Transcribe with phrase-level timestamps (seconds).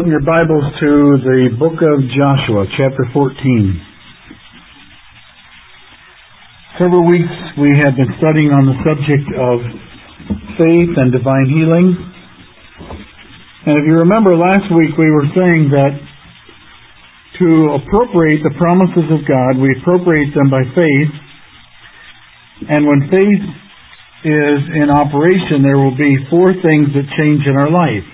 [0.00, 3.36] Open your Bibles to the book of Joshua, chapter 14.
[6.80, 7.28] Several weeks
[7.60, 9.60] we have been studying on the subject of
[10.56, 12.00] faith and divine healing.
[13.68, 15.92] And if you remember last week we were saying that
[17.44, 21.12] to appropriate the promises of God, we appropriate them by faith.
[22.72, 23.44] And when faith
[24.24, 28.08] is in operation, there will be four things that change in our life.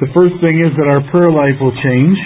[0.00, 2.18] The first thing is that our prayer life will change.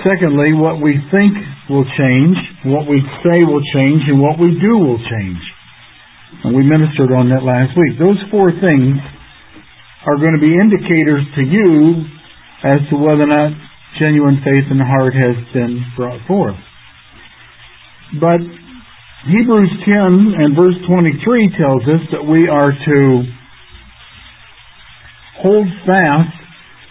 [0.00, 1.34] Secondly, what we think
[1.68, 5.42] will change, what we say will change, and what we do will change.
[6.44, 7.98] And we ministered on that last week.
[7.98, 8.96] Those four things
[10.06, 12.06] are going to be indicators to you
[12.64, 13.52] as to whether or not
[13.98, 16.56] genuine faith in the heart has been brought forth.
[18.20, 18.40] But
[19.26, 22.98] Hebrews 10 and verse 23 tells us that we are to
[25.42, 26.34] hold fast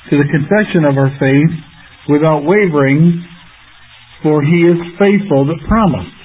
[0.09, 1.53] to the confession of our faith
[2.09, 3.25] without wavering,
[4.22, 6.19] for he is faithful that promised.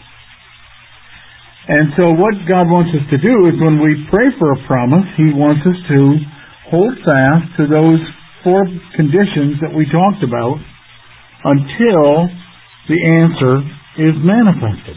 [1.68, 5.06] And so what God wants us to do is when we pray for a promise,
[5.16, 6.00] he wants us to
[6.68, 8.00] hold fast to those
[8.42, 8.64] four
[8.96, 10.58] conditions that we talked about
[11.44, 12.28] until
[12.88, 13.54] the answer
[14.02, 14.96] is manifested.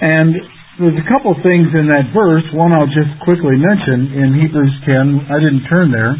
[0.00, 0.36] And
[0.76, 2.44] there's a couple things in that verse.
[2.52, 5.32] One I'll just quickly mention in Hebrews 10.
[5.32, 6.12] I didn't turn there.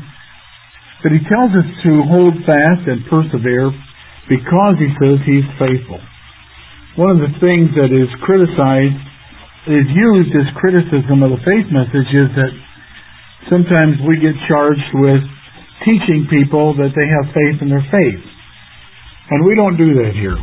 [1.05, 3.69] But he tells us to hold fast and persevere
[4.33, 6.01] because he says he's faithful.
[6.97, 8.97] One of the things that is criticized,
[9.67, 12.55] is used as criticism of the faith message is that
[13.51, 15.19] sometimes we get charged with
[15.83, 18.23] teaching people that they have faith in their faith.
[19.31, 20.39] And we don't do that here.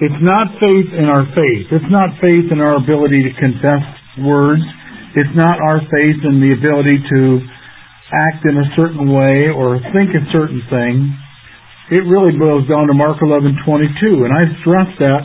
[0.00, 1.68] It's not faith in our faith.
[1.68, 3.84] It's not faith in our ability to confess
[4.24, 4.64] words.
[5.12, 7.20] It's not our faith in the ability to
[8.08, 11.12] act in a certain way or think a certain thing.
[11.92, 15.22] It really boils down to Mark 11:22, and I stress that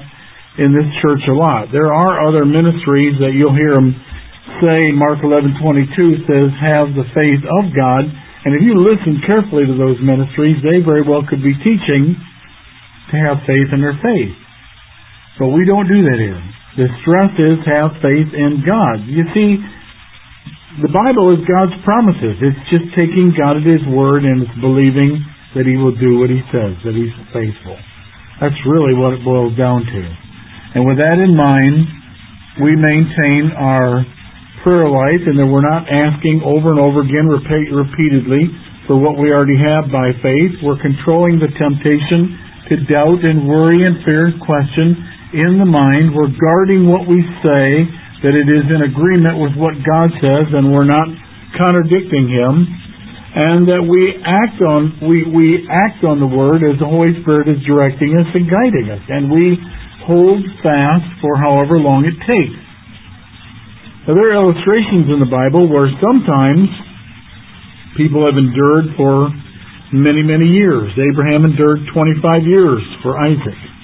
[0.58, 1.72] in this church a lot.
[1.72, 3.96] There are other ministries that you'll hear them
[4.62, 8.12] say Mark 11:22 says have the faith of God,
[8.44, 12.16] and if you listen carefully to those ministries, they very well could be teaching
[13.12, 14.36] to have faith in their faith.
[15.40, 16.44] But we don't do that here.
[16.76, 19.04] The stress is have faith in God.
[19.08, 19.60] You see,
[20.84, 22.36] the Bible is God's promises.
[22.44, 25.24] It's just taking God at His word and it's believing
[25.56, 27.80] that He will do what He says, that He's faithful.
[28.44, 30.02] That's really what it boils down to.
[30.76, 31.88] And with that in mind,
[32.60, 34.04] we maintain our
[34.68, 38.52] prayer life and that we're not asking over and over again repeat, repeatedly
[38.88, 40.60] for what we already have by faith.
[40.60, 42.36] We're controlling the temptation
[42.68, 46.16] to doubt and worry and fear and question in the mind.
[46.16, 47.68] We're guarding what we say,
[48.24, 51.06] that it is in agreement with what God says, and we're not
[51.60, 52.64] contradicting Him,
[53.36, 57.52] and that we act on we, we act on the Word as the Holy Spirit
[57.52, 59.60] is directing us and guiding us, and we
[60.08, 62.62] hold fast for however long it takes.
[64.08, 66.70] Now, there are illustrations in the Bible where sometimes
[67.98, 69.34] people have endured for
[69.92, 70.94] many, many years.
[70.94, 73.75] Abraham endured 25 years for Isaac.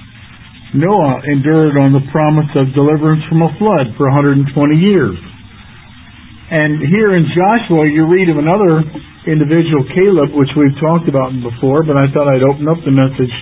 [0.74, 4.48] Noah endured on the promise of deliverance from a flood for 120
[4.80, 5.20] years.
[6.52, 8.84] And here in Joshua, you read of another
[9.28, 13.36] individual, Caleb, which we've talked about before, but I thought I'd open up the message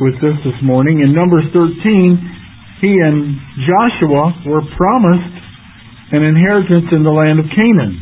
[0.00, 1.04] with this this morning.
[1.04, 3.36] In Numbers 13, he and
[3.68, 5.36] Joshua were promised
[6.16, 8.00] an inheritance in the land of Canaan.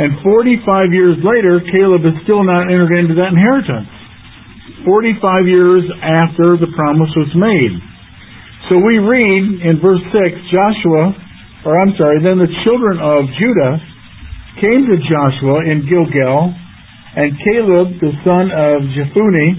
[0.00, 4.01] And 45 years later, Caleb has still not entered into that inheritance.
[4.86, 7.74] 45 years after the promise was made.
[8.70, 11.12] So we read in verse 6, Joshua,
[11.66, 13.82] or I'm sorry, then the children of Judah
[14.62, 16.54] came to Joshua in Gilgal,
[17.12, 19.50] and Caleb, the son of Jephunneh,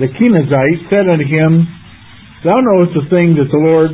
[0.00, 1.66] the Kenizzite, said unto him,
[2.46, 3.90] Thou knowest the thing that the Lord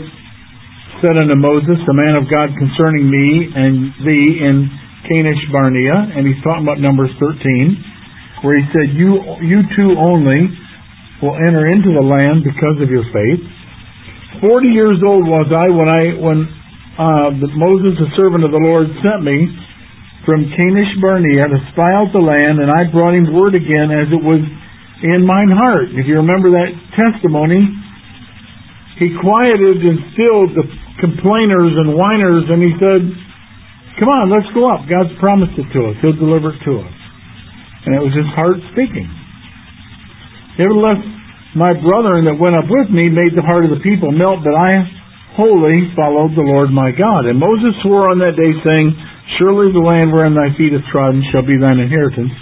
[1.01, 3.75] said unto Moses, the man of God, concerning me and
[4.05, 4.69] thee in
[5.09, 7.88] Kadesh Barnea, and he's talking about Numbers 13
[8.43, 10.49] where he said, "You you two only
[11.23, 13.43] will enter into the land because of your faith."
[14.41, 16.39] Forty years old was I when I when
[16.99, 19.47] uh, Moses, the servant of the Lord, sent me
[20.27, 24.11] from Kadesh Barnea to spy out the land, and I brought him word again as
[24.11, 24.43] it was
[25.03, 25.95] in mine heart.
[25.95, 27.63] If you remember that testimony,
[28.99, 30.67] he quieted and stilled the
[30.99, 33.01] complainers and whiners, and he said,
[34.03, 34.87] Come on, let's go up.
[34.91, 35.95] God's promised it to us.
[36.03, 36.98] He'll deliver it to us.
[37.87, 39.07] And it was his heart speaking.
[40.59, 40.99] Nevertheless,
[41.55, 44.53] my brethren that went up with me made the heart of the people melt, but
[44.53, 44.83] I
[45.39, 47.31] wholly followed the Lord my God.
[47.31, 48.91] And Moses swore on that day, saying,
[49.39, 52.35] Surely the land wherein thy feet have trodden shall be thine inheritance,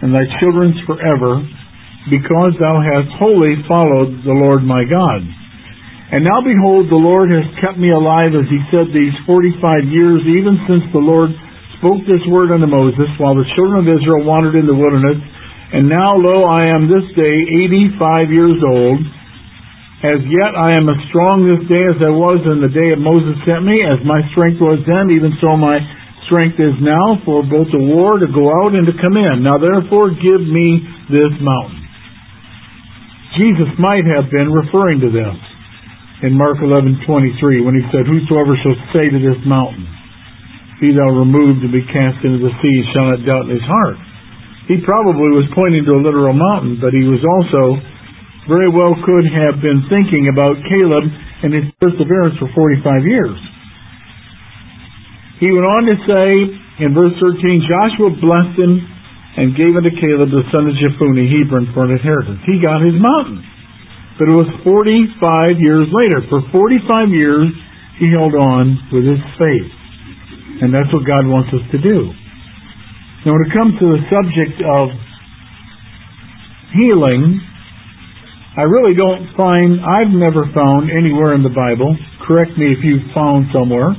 [0.00, 1.44] and thy children's forever,
[2.08, 5.20] because thou hast wholly followed the Lord my God.
[6.10, 9.84] And now behold, the Lord has kept me alive, as he said, these forty five
[9.86, 11.30] years, even since the Lord
[11.80, 15.16] spoke this word unto Moses, while the children of Israel wandered in the wilderness.
[15.72, 19.00] And now, lo, I am this day eighty five years old.
[20.00, 23.04] As yet I am as strong this day as I was in the day of
[23.04, 25.76] Moses sent me, as my strength was then, even so my
[26.24, 29.44] strength is now for both the war to go out and to come in.
[29.44, 30.80] Now therefore give me
[31.12, 31.84] this mountain.
[33.36, 35.36] Jesus might have been referring to this
[36.24, 39.86] in Mark 11:23 when he said, "Whosoever shall say to this mountain,
[40.80, 43.96] be thou removed and be cast into the sea, shall not doubt in his heart."
[44.66, 47.80] He probably was pointing to a literal mountain, but he was also
[48.48, 51.04] very well could have been thinking about Caleb
[51.42, 53.38] and his perseverance for 45 years.
[55.40, 58.74] He went on to say in verse 13, Joshua blessed him
[59.36, 62.40] and gave unto Caleb the son of Jephunneh Hebron for an inheritance.
[62.44, 63.44] He got his mountain.
[64.18, 66.28] But it was 45 years later.
[66.28, 67.48] For 45 years,
[67.98, 69.79] he held on with his faith.
[70.60, 72.12] And that's what God wants us to do.
[73.24, 74.92] Now, when it comes to the subject of
[76.76, 77.40] healing,
[78.56, 81.96] I really don't find, I've never found anywhere in the Bible,
[82.26, 83.92] correct me if you've found somewhere,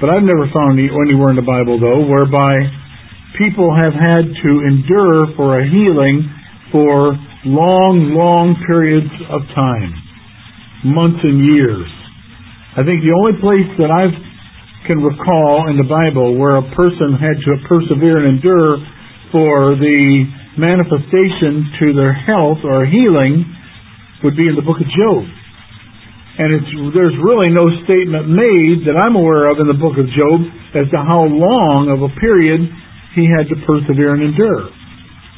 [0.00, 2.62] but I've never found anywhere in the Bible, though, whereby
[3.38, 6.26] people have had to endure for a healing
[6.70, 7.16] for
[7.46, 9.94] long, long periods of time,
[10.84, 11.88] months and years.
[12.76, 14.10] I think the only place that I
[14.86, 18.78] can recall in the Bible where a person had to persevere and endure
[19.32, 20.00] for the
[20.56, 23.44] manifestation to their health or healing
[24.24, 25.22] would be in the book of Job.
[26.38, 26.54] And
[26.94, 30.38] there's really no statement made that I'm aware of in the book of Job
[30.78, 32.62] as to how long of a period
[33.18, 34.70] he had to persevere and endure.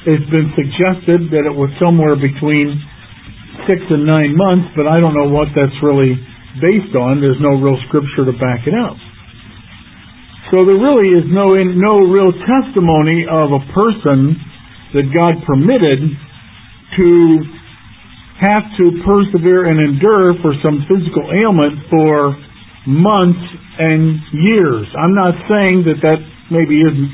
[0.05, 2.77] It's been suggested that it was somewhere between
[3.65, 6.17] six and nine months, but I don't know what that's really
[6.61, 7.21] based on.
[7.21, 8.97] There's no real scripture to back it up.
[10.51, 14.35] So there really is no no real testimony of a person
[14.99, 16.11] that God permitted
[16.99, 17.09] to
[18.43, 22.35] have to persevere and endure for some physical ailment for
[22.91, 23.47] months
[23.79, 24.91] and years.
[24.99, 26.19] I'm not saying that that
[26.51, 27.11] maybe isn't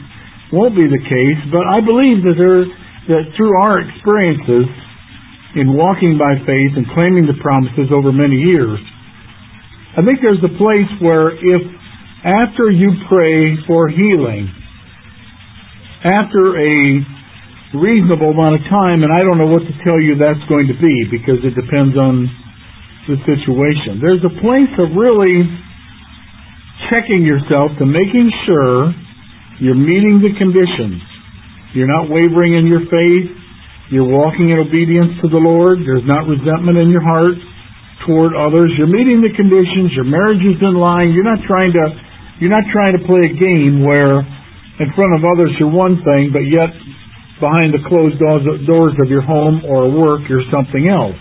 [0.56, 2.64] won't be the case, but I believe that there
[3.12, 4.64] that through our experiences
[5.60, 8.80] in walking by faith and claiming the promises over many years,
[9.92, 11.75] I think there's a place where if
[12.26, 14.50] after you pray for healing,
[16.02, 16.75] after a
[17.78, 20.75] reasonable amount of time, and I don't know what to tell you that's going to
[20.75, 22.26] be because it depends on
[23.06, 24.02] the situation.
[24.02, 25.46] There's a place of really
[26.90, 28.90] checking yourself to making sure
[29.62, 30.99] you're meeting the conditions.
[31.78, 33.31] You're not wavering in your faith.
[33.94, 35.78] You're walking in obedience to the Lord.
[35.87, 37.38] There's not resentment in your heart
[38.02, 38.75] toward others.
[38.75, 39.94] You're meeting the conditions.
[39.94, 41.14] Your marriage is in line.
[41.14, 42.05] You're not trying to
[42.40, 46.30] you're not trying to play a game where in front of others you're one thing,
[46.32, 46.68] but yet
[47.40, 51.16] behind the closed doors of your home or work, you're something else.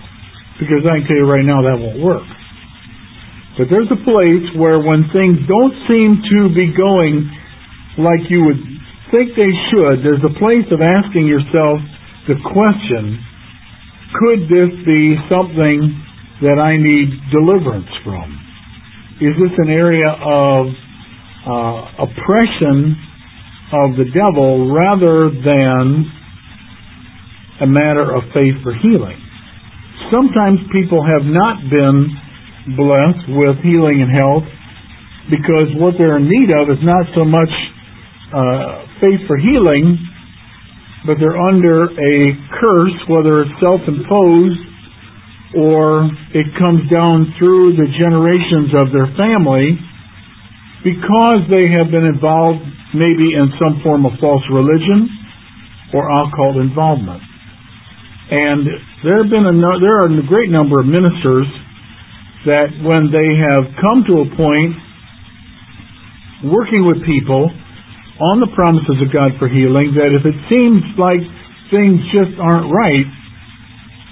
[0.59, 2.27] Because I can tell you right now that won't work.
[3.59, 7.31] But there's a place where when things don't seem to be going
[7.99, 8.59] like you would
[9.11, 11.79] think they should, there's a place of asking yourself
[12.27, 13.23] the question,
[14.19, 15.79] could this be something
[16.43, 18.35] that I need deliverance from?
[19.23, 20.67] Is this an area of
[21.45, 22.97] uh, oppression
[23.73, 26.09] of the devil rather than
[27.61, 29.17] a matter of faith for healing.
[30.11, 32.13] Sometimes people have not been
[32.77, 34.45] blessed with healing and health
[35.29, 37.53] because what they're in need of is not so much
[38.33, 39.97] uh, faith for healing,
[41.05, 42.13] but they're under a
[42.57, 44.61] curse, whether it's self-imposed
[45.55, 49.79] or it comes down through the generations of their family
[50.85, 52.61] because they have been involved
[52.93, 55.09] maybe in some form of false religion
[55.89, 57.25] or occult involvement.
[58.29, 58.69] And
[59.01, 61.49] there have been a there are a great number of ministers
[62.45, 64.77] that when they have come to a point
[66.45, 67.49] working with people
[68.21, 71.21] on the promises of God for healing that if it seems like
[71.73, 73.09] things just aren't right,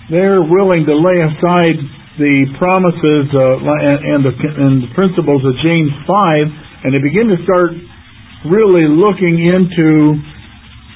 [0.09, 1.77] they're willing to lay aside
[2.17, 7.31] the promises uh, and, and, the, and the principles of James 5 and they begin
[7.31, 7.71] to start
[8.47, 10.19] really looking into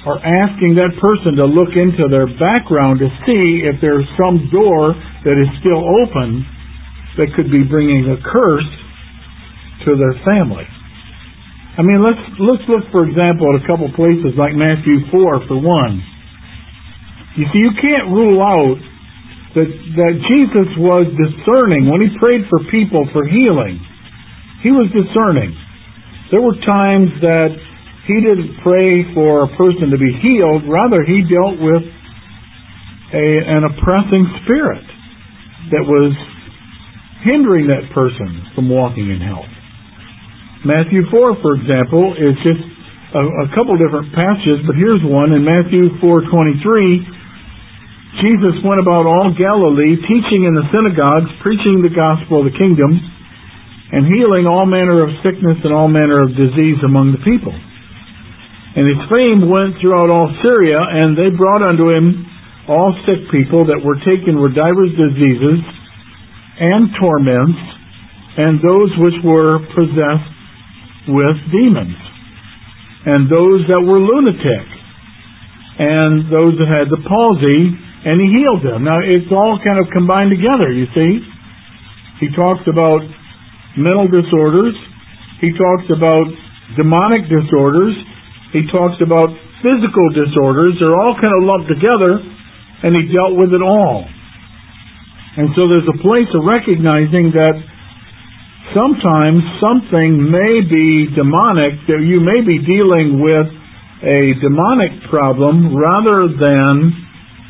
[0.08, 4.96] or asking that person to look into their background to see if there's some door
[5.28, 6.48] that is still open
[7.20, 8.72] that could be bringing a curse
[9.84, 10.64] to their family.
[11.78, 15.60] I mean, let's let's look, for example, at a couple places like Matthew four for
[15.62, 16.02] one.
[17.38, 18.80] You see, you can't rule out
[19.60, 23.78] that that Jesus was discerning when he prayed for people for healing.
[24.66, 25.54] He was discerning.
[26.32, 27.52] There were times that
[28.08, 31.84] he didn't pray for a person to be healed; rather, he dealt with
[33.14, 34.84] a, an oppressing spirit
[35.72, 36.12] that was
[37.24, 39.52] hindering that person from walking in health.
[40.64, 42.64] Matthew 4, for example, is just
[43.16, 47.16] a, a couple different passages, but here's one in Matthew 4:23.
[48.20, 52.98] Jesus went about all Galilee, teaching in the synagogues, preaching the gospel of the kingdom,
[53.92, 57.56] and healing all manner of sickness and all manner of disease among the people.
[58.78, 62.28] And his fame went throughout all Syria, and they brought unto him
[62.68, 65.64] all sick people that were taken with divers diseases
[66.60, 67.58] and torments,
[68.38, 70.36] and those which were possessed
[71.10, 71.98] with demons,
[73.08, 74.68] and those that were lunatic,
[75.80, 77.62] and those that had the palsy,
[78.04, 78.84] and he healed them.
[78.84, 81.24] Now, it's all kind of combined together, you see.
[82.20, 83.02] He talks about
[83.78, 84.76] mental disorders,
[85.40, 86.26] he talks about
[86.76, 87.94] demonic disorders,
[88.52, 89.30] he talks about
[89.62, 90.78] physical disorders.
[90.82, 92.22] They're all kind of lumped together,
[92.84, 94.06] and he dealt with it all.
[95.38, 97.56] And so there's a place of recognizing that
[98.74, 103.48] sometimes something may be demonic, that you may be dealing with
[104.02, 106.94] a demonic problem rather than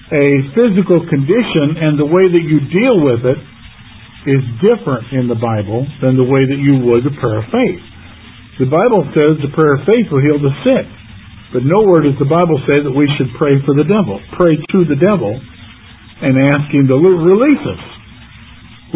[0.08, 3.40] a physical condition, and the way that you deal with it
[4.26, 7.84] is different in the Bible than the way that you would the prayer of faith.
[8.58, 10.88] The Bible says the prayer of faith will heal the sick,
[11.54, 14.80] but nowhere does the Bible say that we should pray for the devil, pray to
[14.90, 17.84] the devil, and ask him to release us.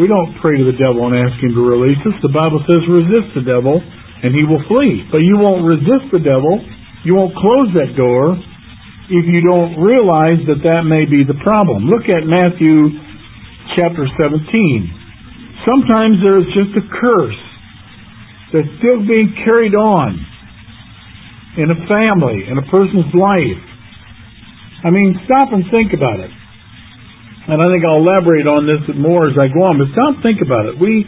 [0.00, 2.16] We don't pray to the devil and ask him to release us.
[2.24, 5.04] The Bible says resist the devil and he will flee.
[5.12, 6.64] But you won't resist the devil.
[7.04, 8.38] You won't close that door
[9.12, 11.92] if you don't realize that that may be the problem.
[11.92, 12.96] Look at Matthew
[13.76, 15.01] chapter 17.
[15.64, 17.42] Sometimes there is just a curse
[18.52, 20.18] that's still being carried on
[21.56, 23.62] in a family, in a person's life.
[24.84, 26.30] I mean, stop and think about it
[27.48, 30.22] and I think I'll elaborate on this more as I go on, but stop and
[30.22, 30.78] think about it.
[30.78, 31.02] We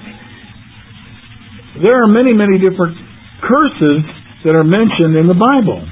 [1.79, 2.99] there are many, many different
[3.43, 4.03] curses
[4.47, 5.83] that are mentioned in the Bible.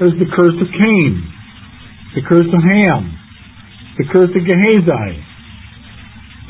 [0.00, 1.12] There's the curse of Cain,
[2.16, 3.02] the curse of Ham,
[3.96, 5.08] the curse of Gehazi.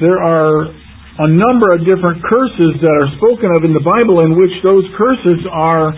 [0.02, 0.70] There are
[1.18, 4.86] a number of different curses that are spoken of in the Bible in which those
[4.94, 5.90] curses are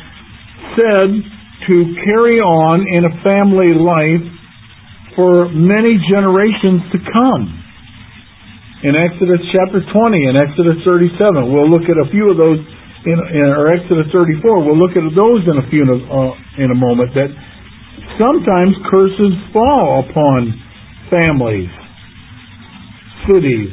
[0.73, 1.09] said
[1.69, 1.75] to
[2.09, 4.25] carry on in a family life
[5.13, 7.45] for many generations to come.
[8.81, 9.93] In Exodus chapter 20
[10.25, 12.57] and Exodus 37, we'll look at a few of those,
[13.05, 16.79] in, in or Exodus 34, we'll look at those in a few uh, in a
[16.81, 17.13] moment.
[17.13, 17.29] That
[18.17, 20.57] sometimes curses fall upon
[21.13, 21.69] families,
[23.29, 23.69] cities,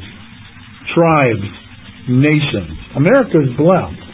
[0.94, 1.48] tribes,
[2.08, 2.76] nations.
[2.96, 4.04] America is blessed.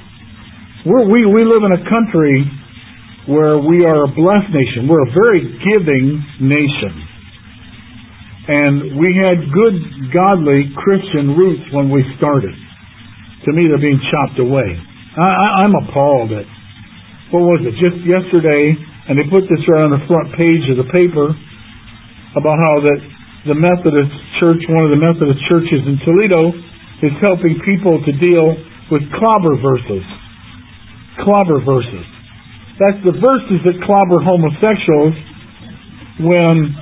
[0.86, 2.44] We're, we we live in a country
[3.26, 4.84] where we are a blessed nation.
[4.84, 6.92] We're a very giving nation.
[8.44, 12.52] And we had good, godly Christian roots when we started.
[12.52, 14.76] To me, they're being chopped away.
[15.16, 16.44] I, I, I'm appalled at,
[17.32, 18.76] what was it, just yesterday,
[19.08, 21.32] and they put this right on the front page of the paper
[22.36, 23.00] about how that
[23.46, 26.52] the Methodist Church, one of the Methodist churches in Toledo,
[27.04, 28.56] is helping people to deal
[28.90, 30.04] with clobber verses.
[31.20, 32.06] Clobber verses.
[32.80, 35.14] That's the verses that clobber homosexuals
[36.24, 36.74] when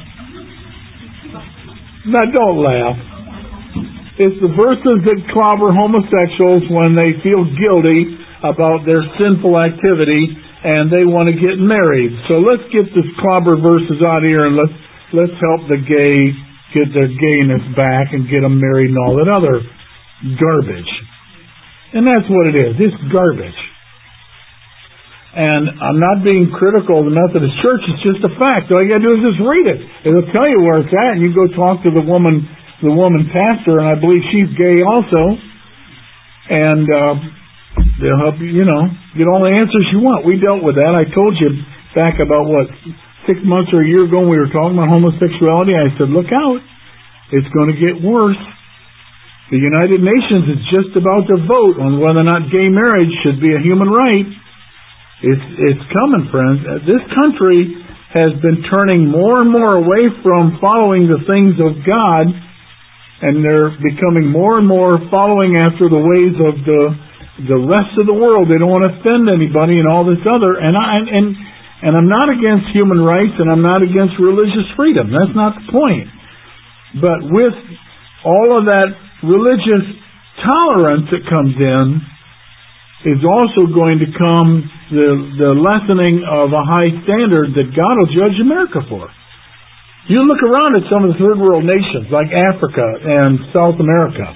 [2.02, 2.99] now, don't laugh.
[4.19, 10.35] It's the verses that clobber homosexuals when they feel guilty about their sinful activity
[10.66, 12.11] and they want to get married.
[12.26, 14.75] So let's get this clobber verses out here and let's
[15.14, 16.19] let's help the gay
[16.75, 19.62] get their gayness back and get them married and all that other
[20.37, 20.93] garbage.
[21.93, 22.73] And that's what it is.
[22.81, 23.61] It's garbage.
[25.33, 27.81] And I'm not being critical of the Methodist Church.
[27.88, 28.69] It's just a fact.
[28.69, 29.81] All you got to do is just read it.
[30.05, 32.45] It'll tell you where it's at, and you go talk to the woman,
[32.85, 35.41] the woman pastor, and I believe she's gay also.
[36.52, 37.14] And uh,
[37.97, 40.29] they'll help you, you know, get all the answers you want.
[40.29, 40.93] We dealt with that.
[40.93, 41.64] I told you
[41.97, 42.69] back about what
[43.26, 45.75] six months or a year ago when we were talking about homosexuality.
[45.75, 46.61] I said, look out,
[47.31, 48.41] it's going to get worse.
[49.50, 53.37] The United Nations is just about to vote on whether or not gay marriage should
[53.37, 54.25] be a human right.
[55.23, 56.64] It's, it's coming, friends.
[56.64, 61.81] Uh, this country has been turning more and more away from following the things of
[61.85, 62.29] God,
[63.25, 66.83] and they're becoming more and more following after the ways of the
[67.49, 68.52] the rest of the world.
[68.52, 70.61] They don't want to offend anybody and all this other.
[70.61, 71.26] And I and and,
[71.83, 75.11] and I'm not against human rights and I'm not against religious freedom.
[75.11, 76.07] That's not the point.
[77.03, 77.57] But with
[78.23, 78.95] all of that
[79.27, 79.83] religious
[80.47, 81.87] tolerance that comes in
[83.03, 84.62] is also going to come
[84.95, 85.11] the
[85.43, 89.11] the lessening of a high standard that God will judge America for.
[90.07, 94.27] You look around at some of the third world nations like Africa and South America,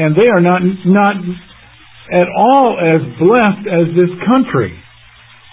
[0.00, 1.16] and they are not not
[2.16, 4.79] at all as blessed as this country.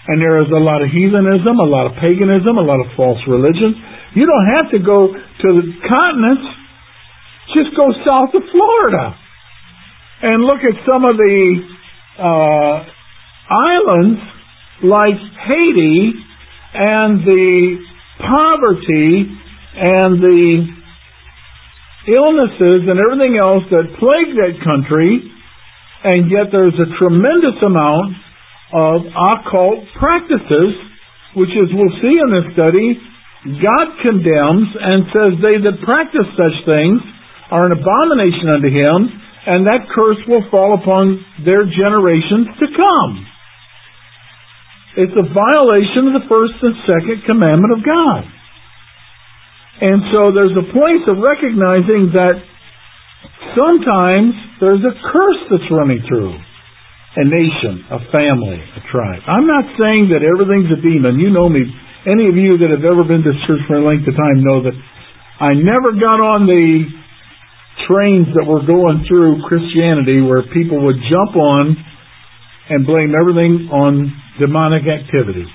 [0.08, 3.20] And there is a lot of heathenism, a lot of paganism, a lot of false
[3.28, 3.76] religions.
[4.16, 6.48] You don't have to go to the continents.
[7.54, 9.16] Just go south of Florida
[10.24, 11.40] and look at some of the
[12.20, 12.76] uh,
[13.52, 14.20] islands
[14.84, 16.12] like Haiti
[16.74, 17.78] and the
[18.20, 19.28] poverty
[19.76, 20.66] and the
[22.08, 25.20] illnesses and everything else that plague that country,
[26.04, 28.16] and yet there's a tremendous amount
[28.74, 30.72] of occult practices,
[31.36, 32.88] which as we'll see in this study,
[33.64, 37.00] God condemns and says they that practice such things
[37.48, 39.08] are an abomination unto him,
[39.48, 43.12] and that curse will fall upon their generations to come.
[45.00, 48.24] It's a violation of the first and second commandment of God.
[49.80, 52.42] And so there's a place of recognizing that
[53.56, 56.36] sometimes there's a curse that's running through
[57.18, 59.26] a nation, a family, a tribe.
[59.26, 61.18] I'm not saying that everything's a demon.
[61.18, 61.66] You know me.
[62.06, 64.62] Any of you that have ever been to church for a length of time know
[64.70, 64.78] that
[65.42, 66.86] I never got on the
[67.90, 71.74] trains that were going through Christianity where people would jump on
[72.70, 75.46] and blame everything on demonic activity.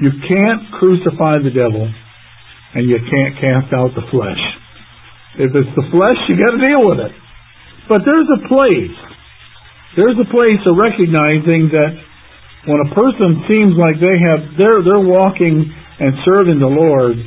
[0.00, 1.84] You can't crucify the devil
[2.74, 4.42] and you can't cast out the flesh.
[5.36, 7.12] If it's the flesh, you got to deal with it.
[7.88, 9.11] But there's a place.
[9.96, 11.92] There's a place of recognizing that
[12.64, 15.68] when a person seems like they have they're they're walking
[15.98, 17.18] and serving the Lord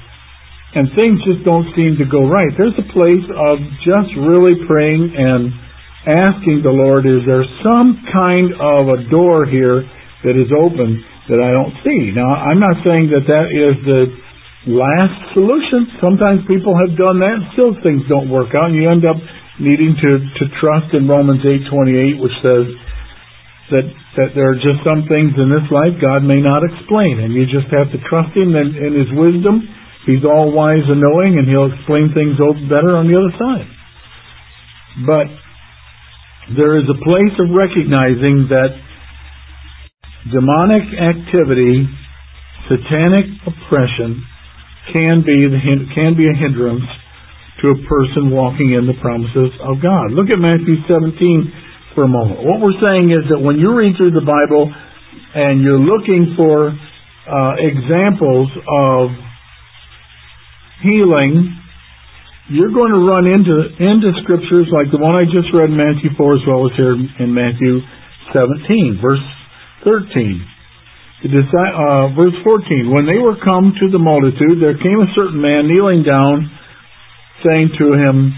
[0.75, 2.51] and things just don't seem to go right.
[2.59, 3.55] There's a place of
[3.87, 5.55] just really praying and
[6.03, 9.87] asking the Lord, is there some kind of a door here
[10.27, 10.99] that is open
[11.31, 12.11] that I don't see?
[12.11, 14.01] Now, I'm not saying that that is the
[14.67, 15.95] last solution.
[16.03, 19.17] Sometimes people have done that and still things don't work out and you end up
[19.59, 22.65] needing to, to trust in Romans 8.28 which says
[23.71, 23.85] that,
[24.17, 27.45] that there are just some things in this life God may not explain and you
[27.45, 29.63] just have to trust Him in, in His wisdom
[30.05, 32.37] He's all wise and knowing, and He'll explain things
[32.69, 33.69] better on the other side.
[35.01, 35.27] But
[36.53, 38.69] there is a place of recognizing that
[40.29, 41.89] demonic activity,
[42.69, 44.21] satanic oppression,
[44.93, 45.57] can be the
[45.97, 46.85] can be a hindrance
[47.61, 50.11] to a person walking in the promises of God.
[50.11, 52.43] Look at Matthew 17 for a moment.
[52.43, 56.71] What we're saying is that when you read through the Bible and you're looking for
[56.71, 59.15] uh, examples of
[60.83, 61.55] healing,
[62.51, 66.13] you're going to run into into scriptures like the one I just read in Matthew
[66.13, 67.81] 4 as well as here in Matthew
[68.35, 69.23] 17, verse
[69.83, 70.45] 13.
[71.25, 75.65] Uh, verse 14, when they were come to the multitude, there came a certain man
[75.65, 76.45] kneeling down,
[77.43, 78.31] saying to him,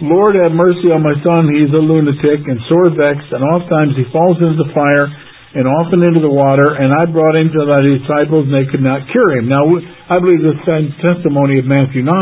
[0.00, 1.52] Lord, have mercy on my son.
[1.52, 5.12] He is a lunatic and sore vexed, and oft times he falls into the fire
[5.50, 8.86] and often into the water, and I brought him to thy disciples, and they could
[8.86, 9.50] not cure him.
[9.50, 10.54] Now, I believe the
[11.02, 12.14] testimony of Matthew 9,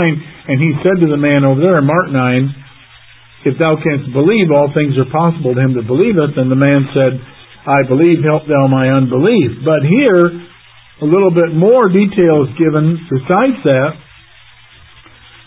[0.48, 4.48] and he said to the man over there in Mark 9, If thou canst believe,
[4.48, 6.40] all things are possible to him that believeth.
[6.40, 7.20] And the man said,
[7.68, 9.60] I believe, help thou my unbelief.
[9.60, 10.32] But here,
[11.04, 13.92] a little bit more detail is given besides that.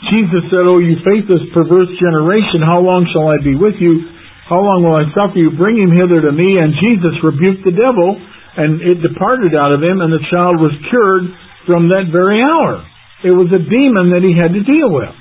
[0.09, 4.01] Jesus said, O you faithless, perverse generation, how long shall I be with you?
[4.49, 5.53] How long will I suffer you?
[5.53, 6.57] Bring him hither to me.
[6.57, 8.17] And Jesus rebuked the devil,
[8.57, 11.29] and it departed out of him, and the child was cured
[11.69, 12.81] from that very hour.
[13.21, 15.13] It was a demon that he had to deal with.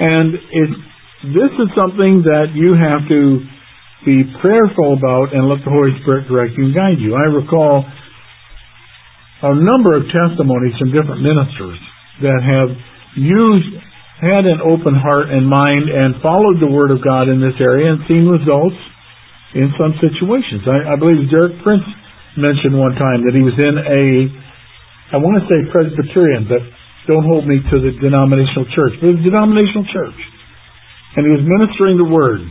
[0.00, 0.70] And it,
[1.36, 3.44] this is something that you have to
[4.08, 7.12] be prayerful about and let the Holy Spirit direct you and guide you.
[7.12, 7.84] I recall
[9.44, 11.76] a number of testimonies from different ministers
[12.24, 12.72] that have
[13.16, 13.72] used
[14.20, 17.88] had an open heart and mind and followed the Word of God in this area
[17.88, 18.76] and seen results
[19.56, 20.60] in some situations.
[20.68, 21.88] I, I believe Derek Prince
[22.36, 24.04] mentioned one time that he was in a,
[25.10, 26.60] I want to say Presbyterian, but
[27.08, 30.18] don't hold me to the denominational church, but was a denominational church.
[31.16, 32.44] And he was ministering the Word.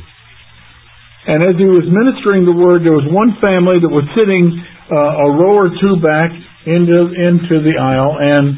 [1.29, 4.57] And as he was ministering the Word, there was one family that was sitting
[4.89, 6.33] uh, a row or two back
[6.65, 8.57] into, into the aisle and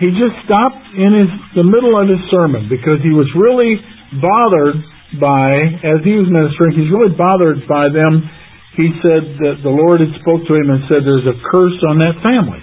[0.00, 3.78] he just stopped in his, the middle of his sermon because he was really
[4.18, 4.82] bothered
[5.22, 5.54] by,
[5.86, 8.26] as he was ministering, he's really bothered by them.
[8.74, 12.02] He said that the Lord had spoke to him and said there's a curse on
[12.02, 12.58] that family.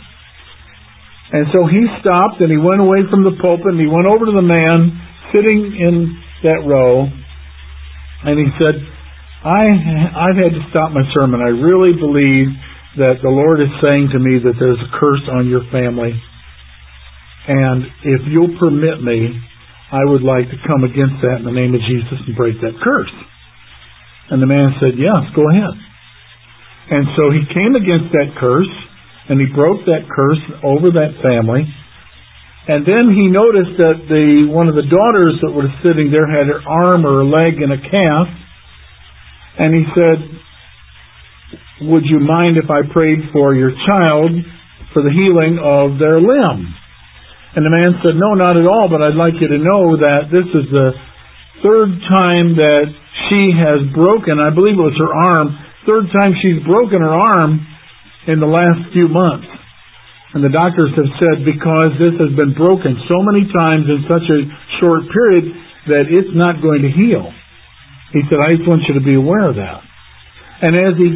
[1.31, 4.27] And so he stopped and he went away from the pulpit and he went over
[4.27, 4.91] to the man
[5.31, 7.07] sitting in that row
[8.27, 8.75] and he said,
[9.41, 9.63] I,
[10.27, 11.39] I've had to stop my sermon.
[11.39, 12.51] I really believe
[12.99, 16.11] that the Lord is saying to me that there's a curse on your family.
[17.47, 19.33] And if you'll permit me,
[19.91, 22.79] I would like to come against that in the name of Jesus and break that
[22.79, 23.11] curse.
[24.31, 25.75] And the man said, Yes, go ahead.
[26.91, 28.71] And so he came against that curse
[29.27, 31.67] and he broke that curse over that family.
[32.67, 36.47] And then he noticed that the one of the daughters that was sitting there had
[36.47, 38.37] her arm or her leg in a cast.
[39.59, 40.17] And he said,
[41.91, 44.31] Would you mind if I prayed for your child
[44.93, 46.71] for the healing of their limb?
[47.51, 50.31] And the man said, No, not at all, but I'd like you to know that
[50.31, 50.95] this is the
[51.59, 52.87] third time that
[53.27, 55.51] she has broken, I believe it was her arm,
[55.83, 57.59] third time she's broken her arm
[58.31, 59.47] in the last few months.
[60.31, 64.23] And the doctors have said because this has been broken so many times in such
[64.31, 64.39] a
[64.79, 65.51] short period
[65.91, 67.27] that it's not going to heal.
[68.15, 69.83] He said, I just want you to be aware of that.
[70.63, 71.09] And as he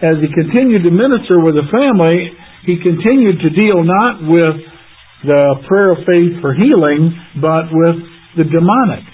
[0.00, 2.32] as he continued to minister with the family,
[2.64, 4.69] he continued to deal not with
[5.24, 7.96] the prayer of faith for healing, but with
[8.36, 9.04] the demonic.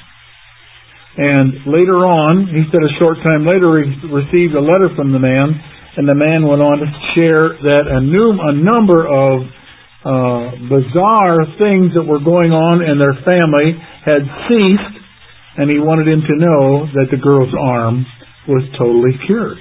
[1.17, 5.19] And later on, he said a short time later, he received a letter from the
[5.19, 5.57] man,
[5.97, 9.49] and the man went on to share that a, new, a number of
[10.05, 14.95] uh, bizarre things that were going on in their family had ceased,
[15.57, 18.05] and he wanted him to know that the girl's arm
[18.47, 19.59] was totally cured.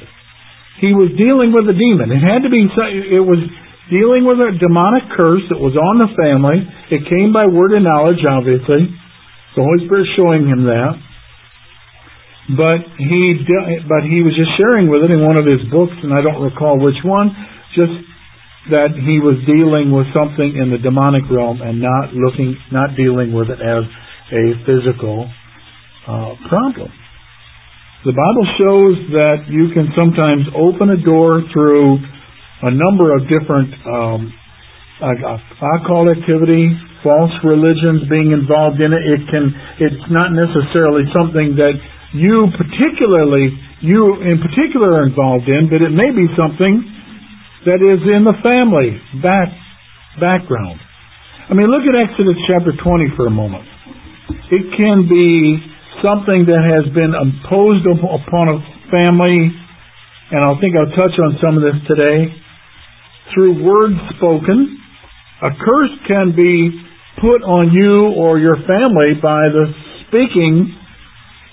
[0.84, 2.12] He was dealing with a demon.
[2.12, 2.68] It had to be.
[2.68, 3.40] It was
[3.90, 6.66] dealing with a demonic curse that was on the family.
[6.90, 8.90] It came by word and knowledge, obviously.
[9.56, 10.94] The Holy Spirit showing him that.
[12.46, 13.42] But he,
[13.90, 16.46] but he was just sharing with it in one of his books, and I don't
[16.46, 17.34] recall which one,
[17.74, 17.94] just
[18.70, 23.34] that he was dealing with something in the demonic realm and not looking, not dealing
[23.34, 23.86] with it as
[24.34, 25.30] a physical
[26.06, 26.90] uh, problem.
[28.06, 31.98] The Bible shows that you can sometimes open a door through
[32.64, 34.32] a number of different um,
[35.04, 36.72] occult activity,
[37.04, 39.04] false religions being involved in it.
[39.04, 41.76] It can it's not necessarily something that
[42.16, 43.52] you particularly
[43.84, 46.80] you in particular are involved in, but it may be something
[47.68, 49.52] that is in the family back
[50.22, 50.80] background.
[51.52, 53.68] I mean, look at Exodus chapter 20 for a moment.
[54.50, 55.60] It can be
[56.02, 58.58] something that has been imposed upon a
[58.90, 59.54] family,
[60.32, 62.45] and I think I'll touch on some of this today
[63.34, 64.78] through words spoken.
[65.42, 66.72] A curse can be
[67.22, 69.66] put on you or your family by the
[70.08, 70.76] speaking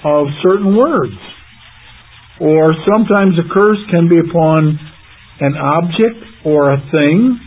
[0.05, 1.17] of certain words.
[2.41, 4.79] Or sometimes a curse can be upon
[5.41, 7.39] an object or a thing.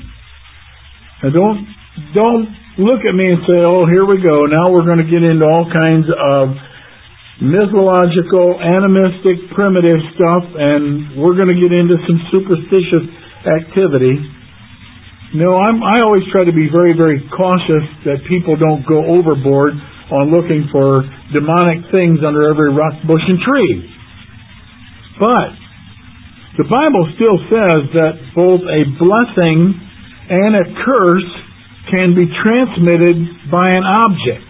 [1.24, 1.68] Now don't
[2.14, 2.48] don't
[2.80, 4.46] look at me and say, "Oh, here we go.
[4.46, 6.56] Now we're going to get into all kinds of
[7.42, 13.04] mythological, animistic, primitive stuff, and we're going to get into some superstitious
[13.46, 14.18] activity.
[15.36, 19.74] No, I'm, I always try to be very, very cautious that people don't go overboard
[20.12, 21.02] on looking for
[21.34, 23.90] demonic things under every rock, bush, and tree.
[25.20, 25.52] But
[26.62, 29.76] the Bible still says that both a blessing
[30.30, 31.32] and a curse
[31.92, 34.48] can be transmitted by an object.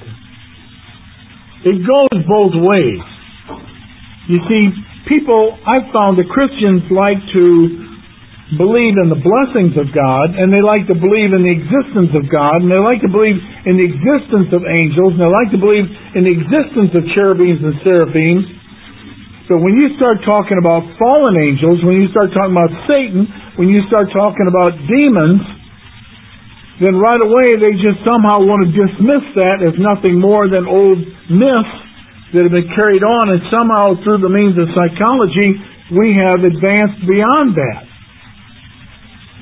[1.66, 3.06] It goes both ways.
[4.30, 4.70] You see,
[5.10, 7.85] people, I've found that Christians like to
[8.54, 12.30] believe in the blessings of God, and they like to believe in the existence of
[12.30, 15.58] God, and they like to believe in the existence of angels, and they like to
[15.58, 18.46] believe in the existence of cherubims and seraphims.
[19.50, 23.26] So when you start talking about fallen angels, when you start talking about Satan,
[23.58, 25.42] when you start talking about demons,
[26.86, 31.02] then right away they just somehow want to dismiss that as nothing more than old
[31.34, 31.76] myths
[32.34, 35.50] that have been carried on, and somehow through the means of psychology,
[35.98, 37.95] we have advanced beyond that.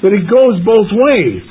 [0.04, 1.48] But it goes both ways.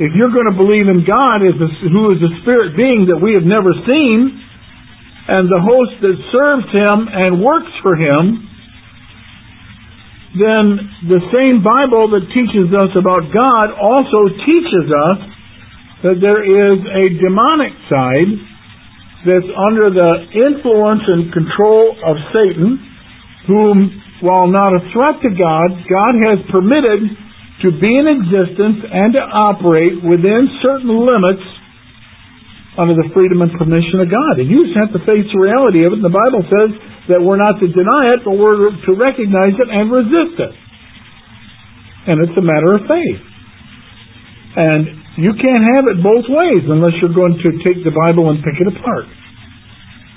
[0.00, 3.44] If you're going to believe in God, who is a spirit being that we have
[3.44, 4.40] never seen,
[5.28, 8.48] and the host that serves him and works for him,
[10.32, 10.64] then
[11.12, 15.18] the same Bible that teaches us about God also teaches us
[16.08, 18.32] that there is a demonic side
[19.28, 22.80] that's under the influence and control of Satan,
[23.46, 23.76] whom,
[24.24, 27.12] while not a threat to God, God has permitted
[27.60, 31.44] to be in existence and to operate within certain limits
[32.80, 34.40] under the freedom and permission of God.
[34.40, 36.00] And you just have to face the reality of it.
[36.00, 36.70] And the Bible says
[37.12, 40.52] that we're not to deny it, but we're to recognize it and resist it.
[42.08, 43.22] And it's a matter of faith.
[44.56, 48.40] And you can't have it both ways unless you're going to take the Bible and
[48.40, 49.04] pick it apart.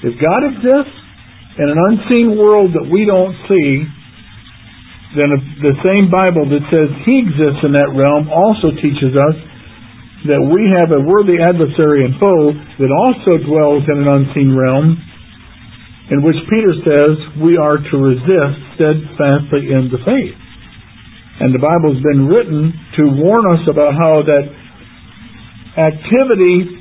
[0.08, 0.95] If God exists
[1.60, 3.84] in an unseen world that we don't see,
[5.15, 5.32] then
[5.63, 9.38] the same Bible that says He exists in that realm also teaches us
[10.28, 12.51] that we have a worthy adversary and foe
[12.82, 14.97] that also dwells in an unseen realm,
[16.12, 20.38] in which Peter says we are to resist steadfastly in the faith.
[21.39, 24.45] And the Bible's been written to warn us about how that
[25.78, 26.80] activity,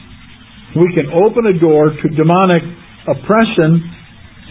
[0.78, 2.62] we can open a door to demonic
[3.06, 3.93] oppression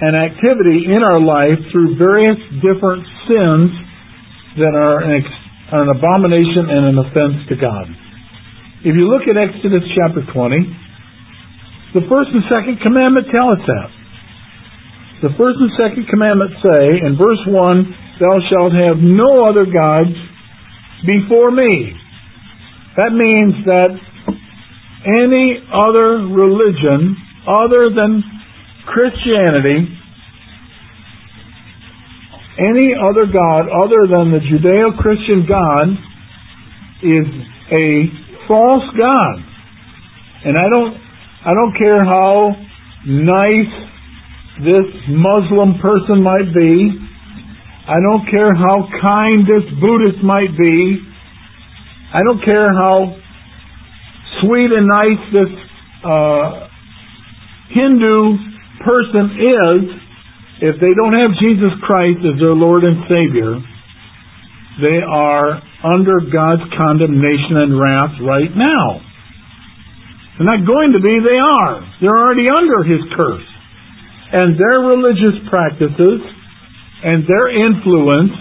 [0.04, 3.72] and activity in our life through various different sins
[4.60, 5.24] that are an,
[5.72, 7.88] an abomination and an offense to God.
[8.84, 13.89] If you look at Exodus chapter 20, the first and second commandment tell us that.
[15.24, 20.12] The first and second commandment say, in verse 1, Thou shalt have no other gods
[21.08, 21.72] before me.
[23.00, 23.96] That means that
[25.08, 27.16] any other religion
[27.48, 28.33] other than
[28.86, 29.88] Christianity,
[32.60, 35.89] any other God other than the Judeo Christian God
[37.02, 37.26] is
[37.72, 39.36] a false god.
[40.46, 40.98] And I don't
[41.46, 42.56] I don't care how
[43.06, 43.74] nice
[44.60, 46.91] this Muslim person might be.
[47.88, 51.00] I don't care how kind this Buddhist might be.
[52.13, 53.17] I don't care how
[54.41, 55.52] sweet and nice this
[56.06, 56.67] uh,
[57.74, 58.53] Hindu
[58.86, 59.82] person is.
[60.63, 63.60] If they don't have Jesus Christ as their Lord and Savior,
[64.80, 69.04] they are under God's condemnation and wrath right now.
[70.38, 71.74] They're not going to be, they are.
[72.00, 73.46] They're already under His curse.
[74.34, 76.22] And their religious practices
[77.04, 78.34] and their influence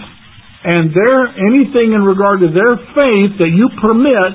[0.63, 4.31] and their anything in regard to their faith that you permit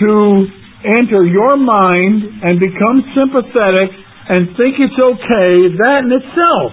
[0.00, 0.10] to
[0.82, 3.92] enter your mind and become sympathetic
[4.28, 5.52] and think it's okay,
[5.86, 6.72] that in itself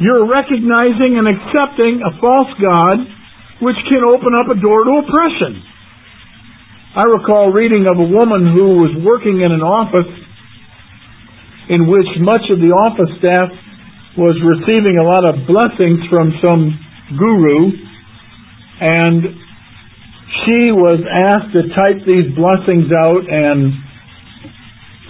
[0.00, 2.98] you're recognizing and accepting a false God
[3.64, 5.64] which can open up a door to oppression.
[6.96, 10.12] I recall reading of a woman who was working in an office
[11.68, 13.48] in which much of the office staff
[14.16, 16.72] was receiving a lot of blessings from some
[17.16, 17.72] guru,
[18.80, 19.24] and
[20.44, 23.72] she was asked to type these blessings out and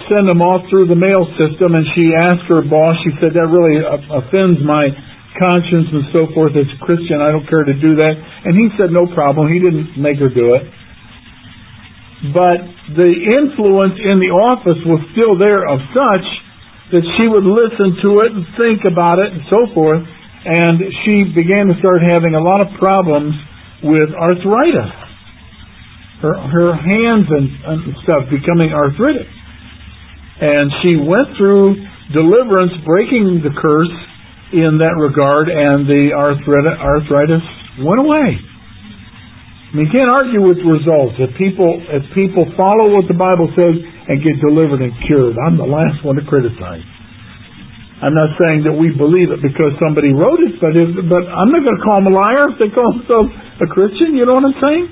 [0.08, 3.46] send them off through the mail system, and she asked her boss, she said, that
[3.46, 4.90] really offends my
[5.36, 7.20] conscience and so forth as a Christian.
[7.20, 8.14] I don't care to do that.
[8.16, 9.52] And he said, no problem.
[9.52, 10.64] He didn't make her do it.
[12.32, 12.64] But
[12.96, 16.26] the influence in the office was still there of such
[16.96, 20.00] that she would listen to it and think about it and so forth.
[20.46, 23.34] And she began to start having a lot of problems
[23.82, 24.94] with arthritis.
[26.22, 29.28] Her, her hands and, and stuff becoming arthritic.
[30.36, 31.80] And she went through
[32.12, 33.94] deliverance, breaking the curse
[34.52, 37.44] in that regard, and the arthritis
[37.82, 38.36] went away.
[38.36, 41.18] I mean, you can't argue with results.
[41.18, 45.58] If people if people follow what the Bible says and get delivered and cured, I'm
[45.58, 46.86] the last one to criticize.
[47.96, 51.48] I'm not saying that we believe it because somebody wrote it, but if, but I'm
[51.48, 54.12] not going to call them a liar if they call themselves a Christian.
[54.12, 54.86] You know what I'm saying?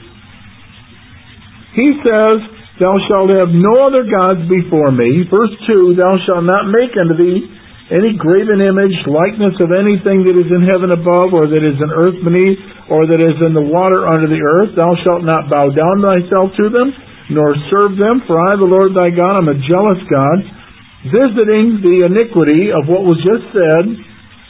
[1.76, 5.22] He says Thou shalt have no other gods before me.
[5.30, 7.46] Verse 2, Thou shalt not make unto thee
[7.94, 11.90] any graven image, likeness of anything that is in heaven above, or that is in
[11.94, 12.58] earth beneath,
[12.90, 14.74] or that is in the water under the earth.
[14.74, 16.90] Thou shalt not bow down thyself to them,
[17.30, 20.42] nor serve them, for I, the Lord thy God, am a jealous God,
[21.14, 23.86] visiting the iniquity of what was just said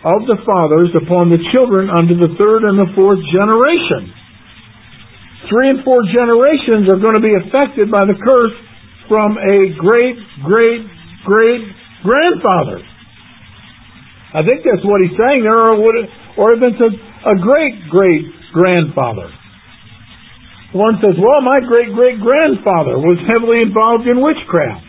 [0.04, 4.23] of the fathers upon the children unto the third and the fourth generation
[5.48, 8.56] three and four generations are going to be affected by the curse
[9.08, 10.82] from a great, great,
[11.24, 11.64] great
[12.02, 12.80] grandfather.
[14.34, 17.88] I think that's what he's saying there, or would it, or even says a great
[17.88, 19.30] great grandfather.
[20.72, 24.84] One says, "Well, my great great grandfather was heavily involved in witchcraft."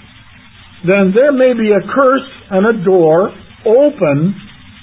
[0.84, 3.32] Then there may be a curse and a door
[3.66, 4.36] open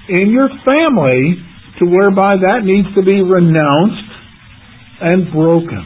[0.08, 1.42] in your family
[1.78, 4.12] to whereby that needs to be renounced
[5.02, 5.82] and broken.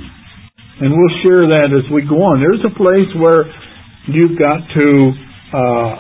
[0.77, 2.45] And we'll share that as we go on.
[2.45, 3.49] There's a place where
[4.13, 4.89] you've got to
[5.57, 5.93] uh,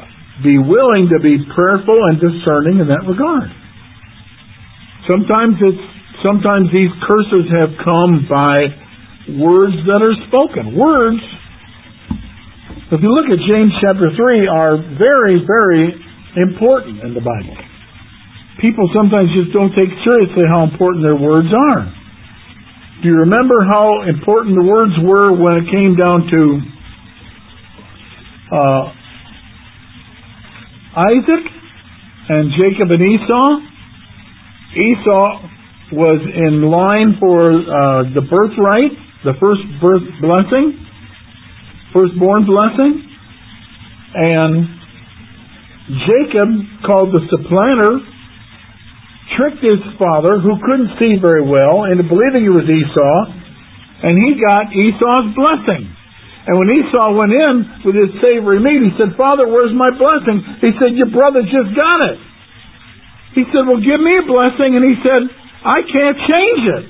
[0.44, 3.48] be willing to be prayerful and discerning in that regard.
[5.08, 5.84] Sometimes it's
[6.20, 8.68] sometimes these curses have come by
[9.40, 10.76] words that are spoken.
[10.76, 11.24] Words
[12.92, 15.90] If you look at James chapter 3, are very, very
[16.36, 17.56] important in the Bible.
[18.60, 21.95] People sometimes just don't take seriously how important their words are.
[23.02, 26.60] Do you remember how important the words were when it came down to
[28.56, 28.84] uh,
[30.96, 31.44] Isaac
[32.28, 33.48] and Jacob and Esau?
[34.80, 35.28] Esau
[35.92, 38.92] was in line for uh, the birthright,
[39.24, 40.80] the first birth blessing,
[41.92, 43.04] firstborn blessing.
[44.14, 44.66] And
[46.08, 46.48] Jacob,
[46.86, 48.00] called the supplanter,
[49.34, 53.18] tricked his father, who couldn't see very well, into believing it was Esau,
[54.06, 55.90] and he got Esau's blessing.
[56.46, 60.38] And when Esau went in with his savory meat, he said, Father, where's my blessing?
[60.62, 62.18] He said, Your brother just got it.
[63.34, 64.78] He said, Well, give me a blessing.
[64.78, 65.26] And he said,
[65.66, 66.84] I can't change it.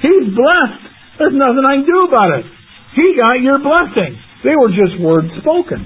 [0.00, 0.82] He's blessed.
[1.20, 2.48] There's nothing I can do about it.
[2.96, 4.16] He got your blessing.
[4.42, 5.84] They were just words spoken.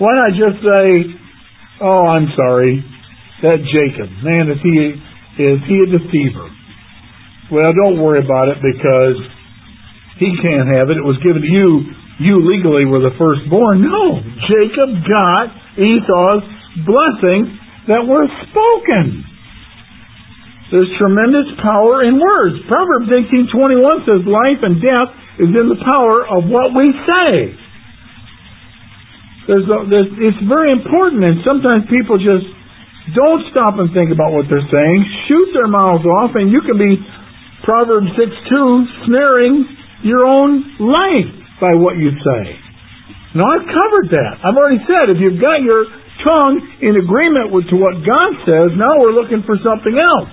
[0.00, 1.14] Why not just say,
[1.80, 2.82] "Oh, I'm sorry,
[3.42, 4.74] that Jacob, man, is he
[5.42, 6.48] is he a deceiver?"
[7.50, 9.18] Well, don't worry about it because
[10.18, 10.96] he can't have it.
[10.96, 11.84] It was given to you.
[12.20, 13.82] You legally were the firstborn.
[13.82, 16.44] No, Jacob got Esau's
[16.86, 19.26] blessing that were spoken.
[20.70, 22.56] There's tremendous power in words.
[22.68, 27.54] Proverbs 18:21 says, "Life and death is in the power of what we say.
[29.48, 32.46] There's, a, there's, it's very important, and sometimes people just
[33.10, 36.78] don't stop and think about what they're saying, shoot their mouths off, and you can
[36.78, 37.02] be
[37.66, 39.66] Proverbs 6 2 snaring
[40.06, 42.42] your own life by what you say.
[43.34, 44.32] Now, I've covered that.
[44.46, 45.82] I've already said if you've got your
[46.22, 50.30] tongue in agreement with to what God says, now we're looking for something else.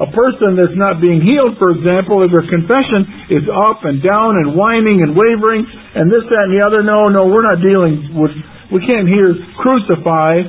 [0.00, 4.36] A person that's not being healed, for example, if their confession is up and down
[4.40, 8.16] and whining and wavering and this, that, and the other, no, no, we're not dealing
[8.16, 8.32] with,
[8.72, 10.40] we can't here crucify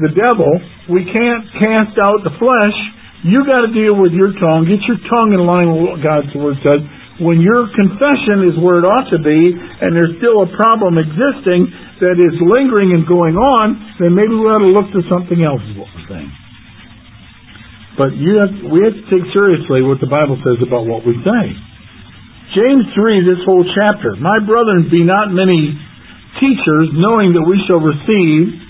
[0.00, 0.48] the devil.
[0.92, 2.76] We can't cast out the flesh.
[3.24, 4.68] You got to deal with your tongue.
[4.68, 6.84] Get your tongue in line with what God's Word says.
[7.16, 11.72] When your confession is where it ought to be, and there's still a problem existing
[12.04, 15.64] that is lingering and going on, then maybe we ought to look to something else,
[15.64, 16.32] is what we're saying.
[17.96, 21.16] But you have, we have to take seriously what the Bible says about what we
[21.24, 21.44] say.
[22.52, 24.12] James 3, this whole chapter.
[24.20, 25.72] My brethren, be not many
[26.36, 28.65] teachers, knowing that we shall receive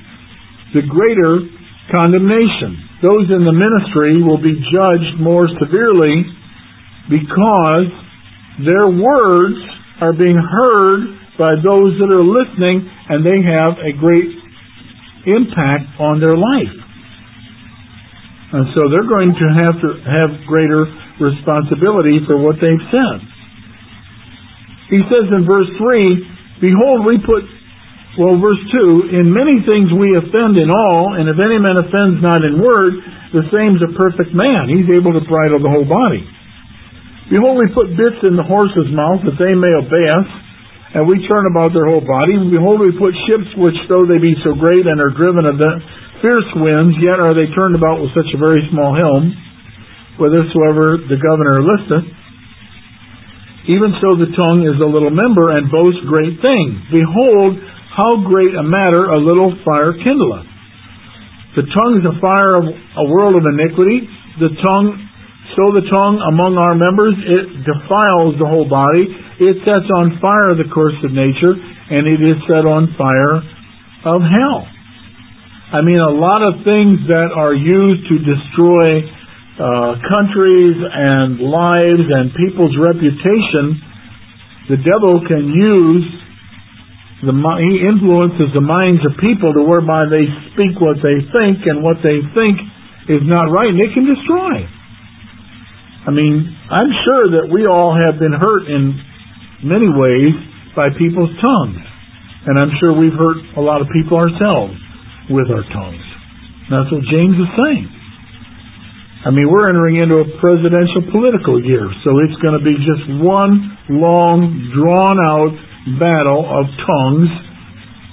[0.74, 1.46] the greater
[1.90, 2.98] condemnation.
[3.02, 6.26] Those in the ministry will be judged more severely
[7.06, 7.90] because
[8.64, 9.58] their words
[10.00, 11.00] are being heard
[11.38, 14.32] by those that are listening and they have a great
[15.28, 16.76] impact on their life.
[18.56, 20.86] And so they're going to have to have greater
[21.20, 23.18] responsibility for what they've said.
[24.88, 27.42] He says in verse 3, Behold, we put,
[28.16, 32.24] well, verse 2, In many things we offend in all, and if any man offends
[32.24, 32.96] not in word,
[33.36, 34.72] the same is a perfect man.
[34.72, 36.24] He's able to bridle the whole body.
[37.28, 40.28] Behold, we put bits in the horse's mouth that they may obey us,
[40.96, 42.40] and we turn about their whole body.
[42.48, 45.72] Behold, we put ships which, though they be so great and are driven of the
[46.24, 49.28] fierce winds, yet are they turned about with such a very small helm,
[50.16, 52.06] whithersoever the governor listeth.
[53.68, 56.78] Even so the tongue is a little member, and boasts great things.
[56.88, 57.58] Behold,
[57.96, 60.44] how great a matter a little fire kindleth.
[61.56, 64.04] The tongue is a fire of a world of iniquity.
[64.36, 64.92] The tongue,
[65.56, 69.08] so the tongue among our members, it defiles the whole body.
[69.40, 73.40] It sets on fire the course of nature, and it is set on fire
[74.04, 74.68] of hell.
[75.72, 79.00] I mean, a lot of things that are used to destroy
[79.56, 83.80] uh, countries and lives and people's reputation,
[84.68, 86.25] the devil can use
[87.24, 91.80] the he influences the minds of people to whereby they speak what they think and
[91.80, 92.60] what they think
[93.08, 94.68] is not right, and it can destroy.
[96.06, 99.00] I mean, I'm sure that we all have been hurt in
[99.64, 100.34] many ways
[100.76, 101.80] by people's tongues,
[102.46, 104.76] and I'm sure we've hurt a lot of people ourselves
[105.32, 106.06] with our tongues.
[106.68, 107.86] That's what James is saying.
[109.26, 113.24] I mean, we're entering into a presidential political year, so it's going to be just
[113.24, 115.65] one long, drawn out
[115.98, 117.30] battle of tongues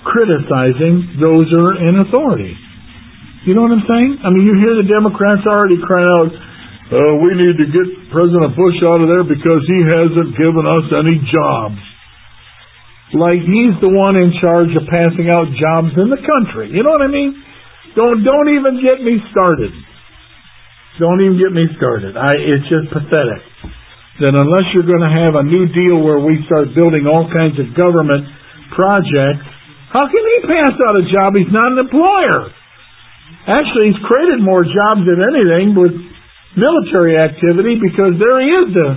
[0.05, 2.53] criticizing those who are in authority.
[3.49, 4.11] You know what I'm saying?
[4.23, 6.31] I mean, you hear the Democrats already crying out,
[6.93, 10.85] oh, we need to get President Bush out of there because he hasn't given us
[10.93, 11.81] any jobs
[13.13, 16.73] like he's the one in charge of passing out jobs in the country.
[16.73, 17.37] You know what I mean?
[17.95, 19.69] Don't don't even get me started.
[20.97, 22.17] Don't even get me started.
[22.17, 23.41] I it's just pathetic
[24.21, 27.57] that unless you're going to have a new deal where we start building all kinds
[27.57, 28.29] of government
[28.75, 29.45] projects,
[29.93, 31.37] How can he pass out a job?
[31.37, 32.49] He's not an employer.
[33.45, 35.93] Actually, he's created more jobs than anything with
[36.57, 38.89] military activity because there he is, the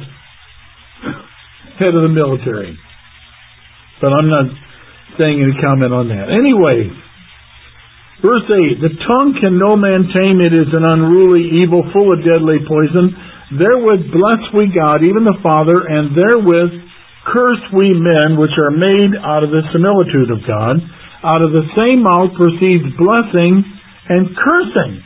[1.80, 2.76] head of the military.
[4.00, 4.46] But I'm not
[5.20, 6.28] saying any comment on that.
[6.32, 6.88] Anyway,
[8.20, 12.20] verse 8 The tongue can no man tame, it is an unruly evil full of
[12.24, 13.16] deadly poison.
[13.54, 16.74] Therewith bless we God, even the Father, and therewith
[17.30, 20.82] curse we men which are made out of the similitude of God.
[21.22, 23.62] Out of the same mouth proceeds blessing
[24.10, 25.02] and cursing.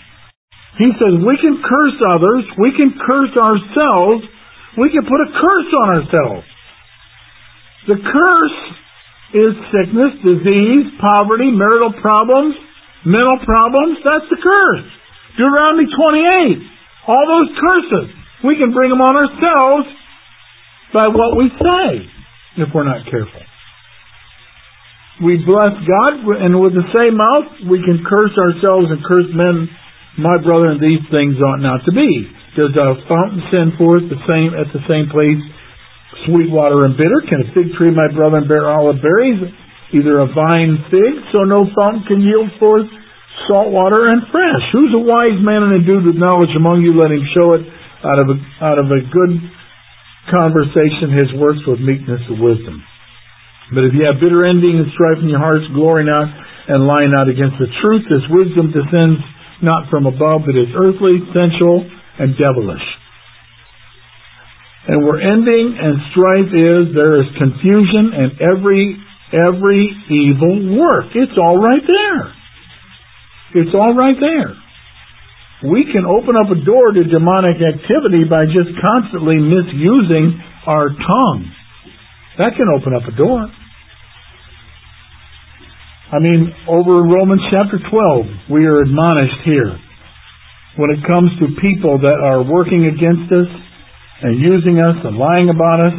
[0.80, 4.24] He says we can curse others, we can curse ourselves,
[4.80, 6.46] we can put a curse on ourselves.
[7.88, 8.60] The curse
[9.36, 12.56] is sickness, disease, poverty, marital problems,
[13.04, 14.00] mental problems.
[14.04, 14.88] That's the curse.
[15.36, 17.08] Deuteronomy 28.
[17.08, 18.19] All those curses.
[18.44, 19.86] We can bring them on ourselves
[20.92, 21.88] by what we say
[22.64, 23.44] if we're not careful.
[25.20, 29.68] We bless God, and with the same mouth, we can curse ourselves and curse men.
[30.16, 32.08] My brother, and these things ought not to be.
[32.56, 35.38] Does a fountain send forth the same at the same place
[36.26, 37.20] sweet water and bitter?
[37.28, 39.38] Can a fig tree, my brother, bear olive berries?
[39.92, 42.88] Either a vine fig, so no fountain can yield forth
[43.46, 44.64] salt water and fresh.
[44.72, 46.96] Who's a wise man and endued with knowledge among you?
[46.96, 47.62] Let him show it
[48.04, 49.32] out of a, out of a good
[50.28, 52.82] conversation, his works with meekness and wisdom.
[53.74, 56.26] But if you have bitter envy and strife in your hearts, glory not
[56.68, 58.04] and lie not against the truth.
[58.10, 59.22] This wisdom descends
[59.62, 61.86] not from above, but is earthly, sensual,
[62.18, 62.86] and devilish.
[64.88, 68.98] And where ending and strife is, there is confusion and every
[69.30, 71.14] every evil work.
[71.14, 73.62] It's all right there.
[73.62, 74.56] It's all right there.
[75.60, 81.52] We can open up a door to demonic activity by just constantly misusing our tongue.
[82.38, 83.44] That can open up a door.
[86.10, 89.78] I mean, over in Romans chapter 12, we are admonished here
[90.80, 93.50] when it comes to people that are working against us
[94.22, 95.96] and using us and lying about us,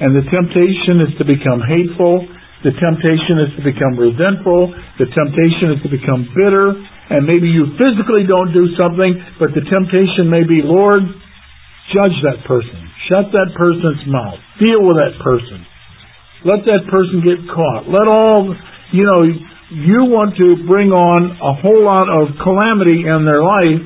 [0.00, 2.26] and the temptation is to become hateful,
[2.66, 6.74] the temptation is to become resentful, the temptation is to become bitter,
[7.10, 11.02] and maybe you physically don't do something, but the temptation may be, Lord,
[11.90, 12.78] judge that person.
[13.10, 14.38] Shut that person's mouth.
[14.62, 15.66] Deal with that person.
[16.46, 17.90] Let that person get caught.
[17.90, 18.54] Let all
[18.92, 19.22] you know,
[19.70, 23.82] you want to bring on a whole lot of calamity in their life.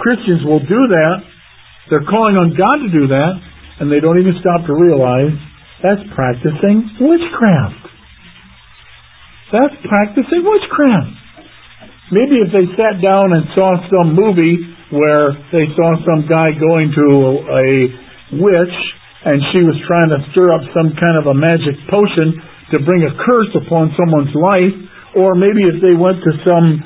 [0.00, 1.16] Christians will do that.
[1.92, 3.32] They're calling on God to do that,
[3.80, 5.36] and they don't even stop to realize
[5.84, 7.84] that's practicing witchcraft.
[9.52, 11.25] That's practicing witchcraft.
[12.14, 14.62] Maybe if they sat down and saw some movie
[14.94, 17.06] where they saw some guy going to
[17.50, 17.66] a
[18.38, 18.76] witch
[19.26, 22.38] and she was trying to stir up some kind of a magic potion
[22.70, 24.74] to bring a curse upon someone's life,
[25.18, 26.78] or maybe if they went to some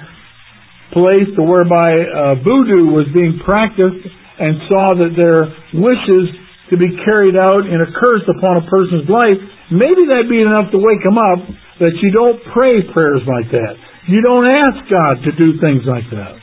[0.97, 4.01] place whereby uh, voodoo was being practiced
[4.41, 6.33] and saw that their wishes
[6.73, 9.37] to be carried out in a curse upon a person's life,
[9.69, 11.45] maybe that'd be enough to wake them up
[11.83, 13.77] that you don't pray prayers like that.
[14.09, 16.37] You don't ask God to do things like that.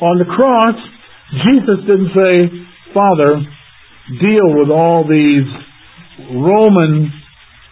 [0.00, 0.76] On the cross,
[1.32, 2.34] Jesus didn't say,
[2.92, 3.42] Father,
[4.20, 5.46] deal with all these
[6.30, 7.10] Roman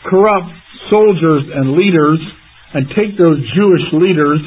[0.08, 0.50] corrupt
[0.90, 2.18] soldiers and leaders
[2.74, 4.40] and take those Jewish leaders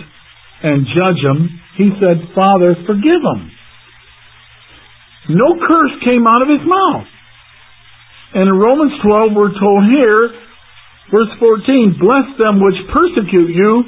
[0.64, 1.62] and judge them.
[1.78, 3.52] He said, Father, forgive them.
[5.30, 7.08] No curse came out of his mouth.
[8.36, 10.30] And in Romans 12, we're told here,
[11.12, 13.84] verse 14, bless them which persecute you,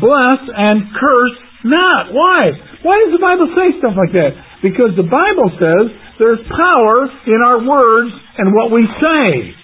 [0.00, 2.10] bless and curse not.
[2.10, 2.50] Why?
[2.82, 4.34] Why does the Bible say stuff like that?
[4.62, 5.84] Because the Bible says
[6.18, 9.54] there's power in our words and what we say.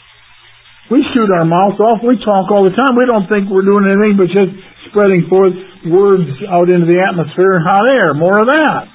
[0.91, 2.01] We shoot our mouth off.
[2.01, 2.97] We talk all the time.
[2.97, 4.57] We don't think we're doing anything but just
[4.89, 5.53] spreading forth
[5.91, 8.15] words out into the atmosphere and hot air.
[8.15, 8.89] More of that.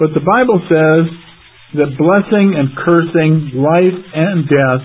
[0.00, 1.04] But the Bible says
[1.76, 4.82] that blessing and cursing, life and death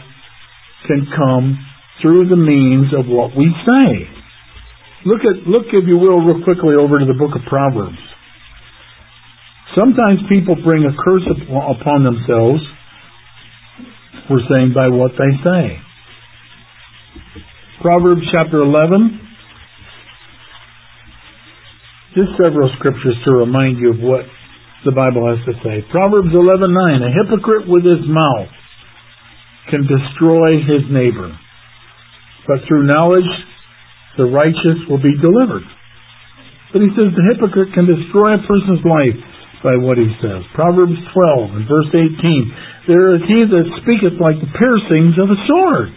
[0.86, 1.56] can come
[2.02, 4.10] through the means of what we say.
[5.06, 8.02] Look at, look if you will real quickly over to the book of Proverbs.
[9.76, 12.62] Sometimes people bring a curse upon themselves,
[14.30, 15.78] we're saying, by what they say.
[17.82, 19.22] Proverbs chapter 11.
[22.16, 24.26] Just several scriptures to remind you of what
[24.86, 25.84] the Bible has to say.
[25.92, 27.04] Proverbs 11:9.
[27.04, 28.50] A hypocrite with his mouth
[29.70, 31.38] can destroy his neighbor,
[32.48, 33.30] but through knowledge
[34.18, 35.66] the righteous will be delivered.
[36.72, 39.20] But he says the hypocrite can destroy a person's life
[39.60, 40.46] by what he says.
[40.56, 42.88] Proverbs 12 and verse 18.
[42.88, 45.92] There is he that speaketh like the piercings of a sword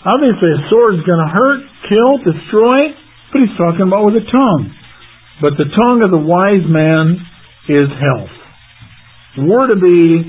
[0.00, 2.88] Obviously, a sword is going to hurt, kill, destroy,
[3.32, 4.72] but he's talking about with a tongue.
[5.44, 7.20] But the tongue of the wise man
[7.68, 8.32] is health.
[9.44, 10.24] We're to be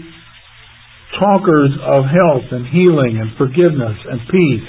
[1.15, 4.67] talkers of health and healing and forgiveness and peace,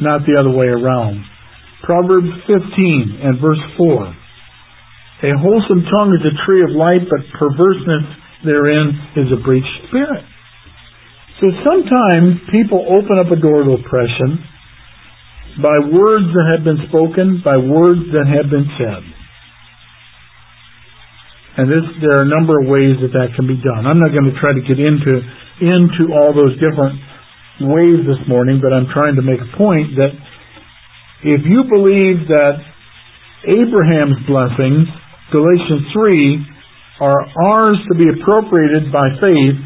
[0.00, 1.24] not the other way around.
[1.82, 4.14] Proverbs 15 and verse 4.
[5.18, 8.06] A wholesome tongue is a tree of life, but perverseness
[8.46, 10.22] therein is a breached spirit.
[11.42, 14.42] So sometimes people open up a door to oppression
[15.62, 19.02] by words that have been spoken, by words that have been said.
[21.58, 23.82] And this, there are a number of ways that that can be done.
[23.82, 25.18] I'm not going to try to get into
[25.58, 27.02] into all those different
[27.60, 30.14] ways this morning, but I'm trying to make a point that
[31.26, 32.62] if you believe that
[33.46, 34.86] Abraham's blessings,
[35.34, 36.46] Galatians 3,
[37.00, 39.58] are ours to be appropriated by faith,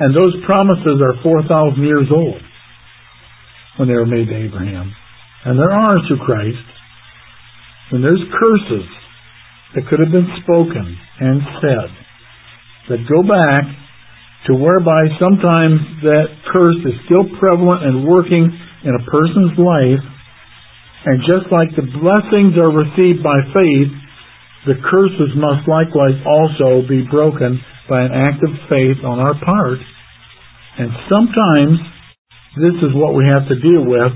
[0.00, 2.40] and those promises are 4,000 years old
[3.78, 4.94] when they were made to Abraham,
[5.44, 6.66] and they're ours through Christ,
[7.92, 8.86] and there's curses
[9.74, 11.90] that could have been spoken and said
[12.88, 13.64] that go back
[14.48, 20.04] to whereby sometimes that curse is still prevalent and working in a person's life.
[21.04, 23.92] And just like the blessings are received by faith,
[24.68, 29.80] the curses must likewise also be broken by an act of faith on our part.
[30.78, 31.80] And sometimes
[32.56, 34.12] this is what we have to deal with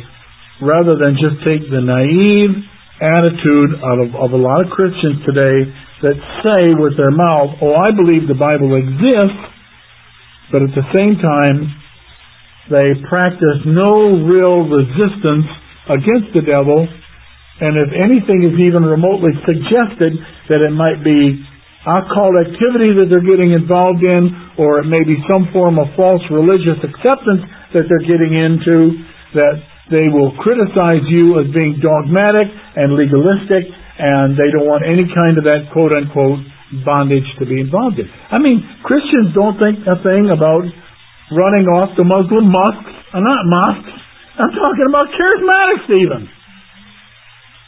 [0.62, 2.52] rather than just take the naive
[3.00, 5.68] attitude out of, of a lot of Christians today
[6.06, 9.53] that say with their mouth, oh, I believe the Bible exists,
[10.52, 11.72] but at the same time,
[12.72, 15.48] they practice no real resistance
[15.88, 16.88] against the devil,
[17.60, 20.16] and if anything is even remotely suggested
[20.48, 21.44] that it might be
[21.84, 26.24] occult activity that they're getting involved in, or it may be some form of false
[26.32, 27.44] religious acceptance
[27.76, 29.04] that they're getting into,
[29.36, 29.60] that
[29.92, 33.68] they will criticize you as being dogmatic and legalistic,
[34.00, 36.40] and they don't want any kind of that quote unquote
[36.84, 38.08] bondage to be involved in.
[38.08, 40.64] I mean, Christians don't think a thing about
[41.32, 43.94] running off to Muslim mosques, uh, not mosques.
[44.38, 46.22] I'm talking about charismatics even.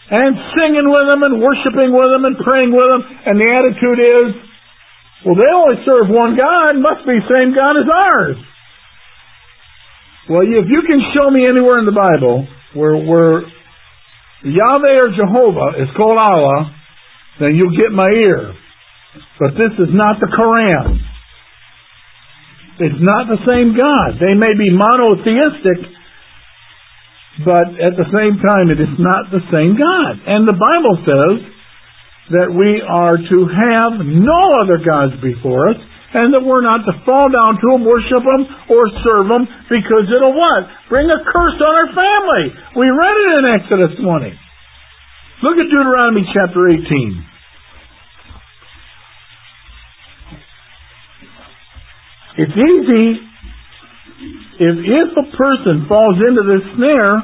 [0.07, 4.01] And singing with them and worshiping with them and praying with them, and the attitude
[4.01, 4.29] is,
[5.27, 8.39] well, they only serve one God, must be the same God as ours.
[10.31, 13.43] Well, if you can show me anywhere in the Bible where, where
[14.43, 16.75] Yahweh or Jehovah is called Allah,
[17.41, 18.55] then you'll get my ear.
[19.39, 21.01] But this is not the Koran.
[22.77, 24.21] It's not the same God.
[24.21, 25.81] They may be monotheistic,
[27.45, 30.13] but at the same time, it is not the same God.
[30.25, 31.37] And the Bible says
[32.37, 35.81] that we are to have no other gods before us,
[36.17, 38.43] and that we're not to fall down to them, worship them,
[38.73, 40.65] or serve them, because it'll what?
[40.89, 42.57] Bring a curse on our family.
[42.77, 44.33] We read it in Exodus 20.
[45.45, 47.36] Look at Deuteronomy chapter 18.
[52.39, 53.27] It's easy
[54.59, 57.17] if if a person falls into this snare,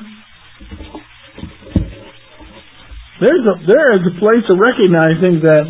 [3.21, 5.65] there's a there is a place of recognizing that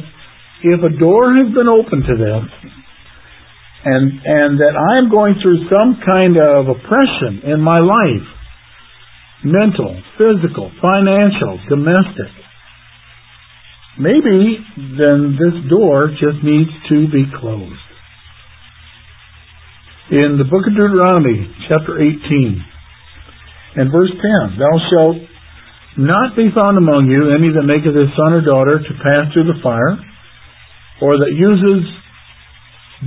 [0.62, 2.50] if a door has been opened to them,
[3.84, 8.26] and and that I'm going through some kind of oppression in my life
[9.44, 12.30] mental, physical, financial, domestic.
[13.98, 14.58] Maybe
[14.98, 17.91] then this door just needs to be closed.
[20.12, 21.40] In the book of Deuteronomy,
[21.72, 22.20] chapter 18,
[23.80, 25.16] and verse 10, Thou shalt
[25.96, 29.48] not be found among you any that maketh his son or daughter to pass through
[29.48, 29.96] the fire,
[31.00, 31.88] or that uses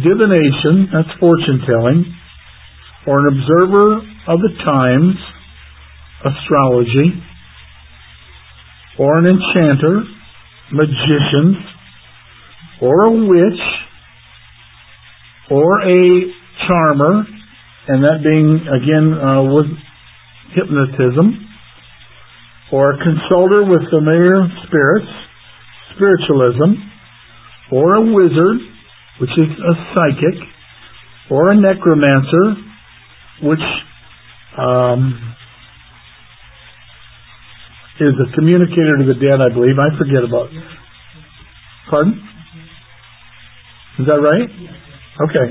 [0.01, 2.09] divination, that's fortune telling,
[3.05, 5.13] or an observer of the times,
[6.25, 7.21] astrology,
[8.97, 10.01] or an enchanter,
[10.73, 11.57] magicians,
[12.81, 13.61] or a witch,
[15.51, 16.34] or a
[16.67, 17.23] charmer,
[17.87, 19.67] and that being again uh, with
[20.55, 21.47] hypnotism,
[22.71, 25.11] or a consulter with familiar spirits,
[25.95, 26.81] spiritualism,
[27.71, 28.57] or a wizard,
[29.21, 30.39] which is a psychic,
[31.29, 32.55] or a necromancer,
[33.43, 33.65] which
[34.57, 35.35] um,
[37.99, 39.75] is a communicator to the dead, I believe.
[39.79, 40.49] I forget about.
[41.89, 42.21] Pardon?
[43.99, 44.49] Is that right?
[45.29, 45.47] Okay.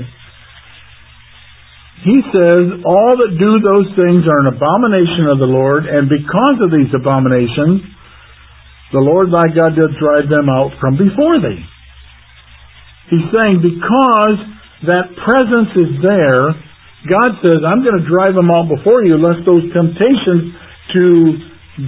[2.05, 6.61] He says, All that do those things are an abomination of the Lord, and because
[6.61, 7.81] of these abominations,
[8.93, 11.65] the Lord thy God doth drive them out from before thee.
[13.09, 14.37] He's saying because
[14.85, 16.53] that presence is there,
[17.09, 20.53] God says, I'm going to drive them out before you, lest those temptations
[20.93, 21.03] to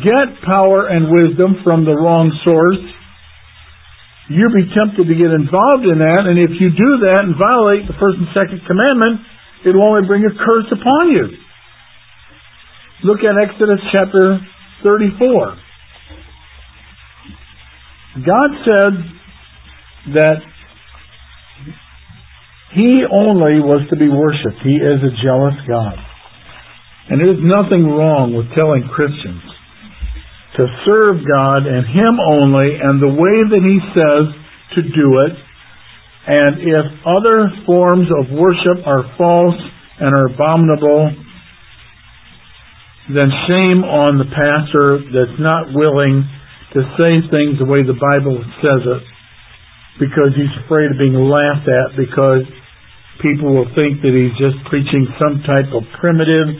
[0.01, 2.81] get power and wisdom from the wrong source,
[4.33, 7.87] you be tempted to get involved in that, and if you do that and violate
[7.87, 9.23] the first and second commandment,
[9.65, 11.27] it will only bring a curse upon you.
[13.03, 14.39] Look at Exodus chapter
[14.83, 15.57] 34.
[18.25, 18.93] God said
[20.13, 20.41] that
[22.73, 24.63] He only was to be worshipped.
[24.63, 25.97] He is a jealous God.
[27.09, 29.43] And there's nothing wrong with telling Christians
[30.57, 34.25] to serve God and Him only and the way that He says
[34.75, 35.37] to do it.
[36.27, 39.55] And if other forms of worship are false
[39.99, 41.15] and are abominable,
[43.15, 46.27] then shame on the pastor that's not willing
[46.75, 49.03] to say things the way the Bible says it
[50.03, 52.43] because he's afraid of being laughed at because
[53.23, 56.51] people will think that he's just preaching some type of primitive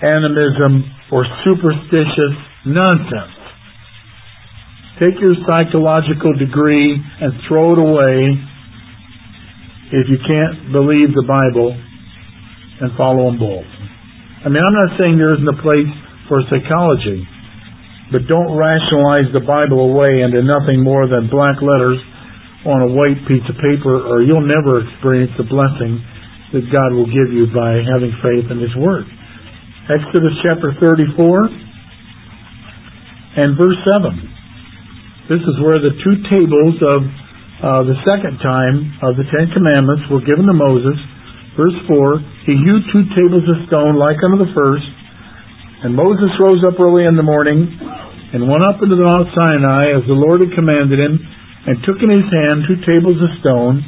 [0.00, 3.36] animism or superstitious nonsense.
[4.96, 8.49] Take your psychological degree and throw it away
[9.90, 13.66] if you can't believe the Bible and follow them both.
[14.40, 15.90] I mean, I'm not saying there isn't a place
[16.30, 17.26] for psychology,
[18.14, 21.98] but don't rationalize the Bible away into nothing more than black letters
[22.64, 25.98] on a white piece of paper, or you'll never experience the blessing
[26.54, 29.06] that God will give you by having faith in His Word.
[29.90, 31.50] Exodus chapter 34
[33.42, 35.30] and verse 7.
[35.30, 37.06] This is where the two tables of
[37.60, 40.96] uh, the second time of the Ten Commandments were given to Moses
[41.58, 44.86] Verse 4 He hewed two tables of stone like unto the first.
[45.82, 47.68] And Moses rose up early in the morning
[48.32, 51.98] and went up into the Mount Sinai as the Lord had commanded him, and took
[51.98, 53.82] in his hand two tables of stone.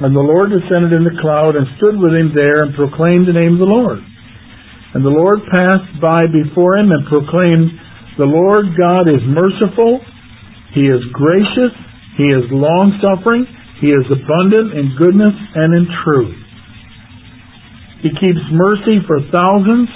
[0.00, 3.36] And the Lord descended in the cloud and stood with him there and proclaimed the
[3.36, 4.00] name of the Lord.
[4.94, 7.76] And the Lord passed by before him and proclaimed,
[8.16, 10.00] The Lord God is merciful,
[10.72, 11.74] He is gracious,
[12.16, 13.48] He is long suffering,
[13.80, 16.36] He is abundant in goodness and in truth.
[18.02, 19.88] He keeps mercy for thousands.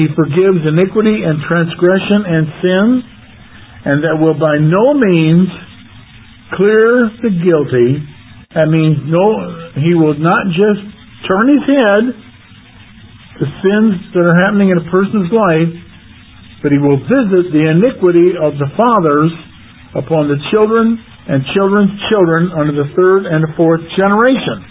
[0.00, 2.86] He forgives iniquity and transgression and sin,
[3.84, 5.52] and that will by no means
[6.56, 8.00] clear the guilty.
[8.56, 10.80] That means no, he will not just
[11.28, 12.02] turn his head
[13.40, 15.72] to sins that are happening in a person's life,
[16.64, 19.32] but he will visit the iniquity of the fathers
[19.92, 24.66] upon the children and children's children under the third and the fourth generation.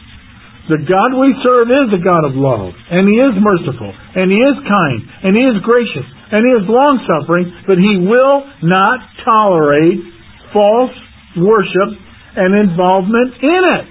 [0.70, 4.40] The God we serve is a God of love, and He is merciful, and He
[4.40, 9.00] is kind, and He is gracious, and He is long suffering, but He will not
[9.26, 10.00] tolerate
[10.54, 10.96] false
[11.40, 11.90] worship
[12.38, 13.86] and involvement in it.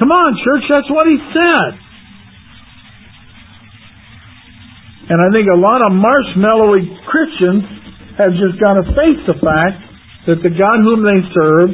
[0.00, 1.70] Come on, church, that's what He said.
[5.08, 7.64] And I think a lot of marshmallowy Christians
[8.20, 9.87] have just got to face the fact
[10.28, 11.72] that the God whom they serve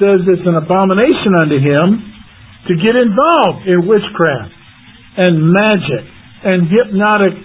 [0.00, 2.00] says it's an abomination unto Him
[2.68, 4.56] to get involved in witchcraft
[5.20, 6.04] and magic
[6.44, 7.36] and hypnotic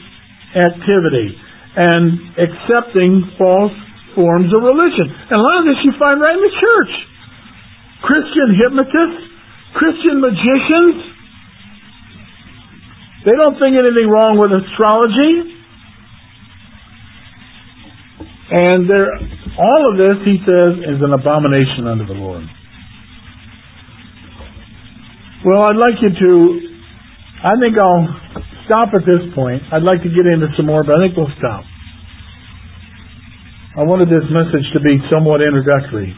[0.56, 1.36] activity
[1.76, 3.76] and accepting false
[4.16, 5.08] forms of religion.
[5.08, 6.94] And a lot of this you find right in the church.
[8.08, 9.24] Christian hypnotists,
[9.76, 11.12] Christian magicians,
[13.24, 15.52] they don't think anything wrong with astrology.
[18.52, 18.90] And
[19.60, 22.44] all of this, he says, is an abomination unto the Lord.
[25.44, 26.32] Well, I'd like you to,
[27.44, 28.08] I think I'll
[28.66, 29.64] stop at this point.
[29.74, 31.66] I'd like to get into some more, but I think we'll stop.
[33.76, 36.14] I wanted this message to be somewhat introductory.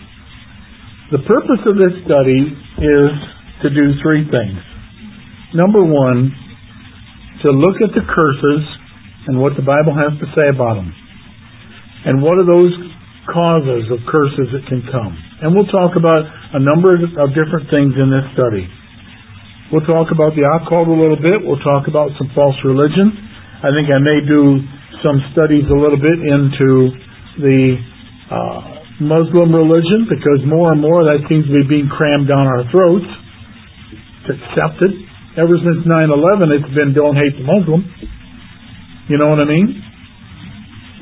[1.11, 3.11] The purpose of this study is
[3.61, 4.59] to do three things.
[5.53, 6.33] Number one,
[7.43, 8.63] to look at the curses
[9.27, 10.91] and what the Bible has to say about them.
[12.05, 12.73] And what are those
[13.29, 15.13] causes of curses that can come?
[15.41, 18.67] And we'll talk about a number of different things in this study.
[19.71, 21.41] We'll talk about the occult a little bit.
[21.41, 23.09] We'll talk about some false religion.
[23.63, 24.61] I think I may do
[25.01, 26.93] some studies a little bit into
[27.39, 27.59] the
[28.29, 28.59] uh,
[29.01, 33.07] Muslim religion because more and more that seems to be being crammed down our throats.
[34.23, 34.93] It's accepted.
[35.35, 37.81] Ever since 9-11, it's been don't hate the Muslim.
[39.09, 39.92] You know what I mean?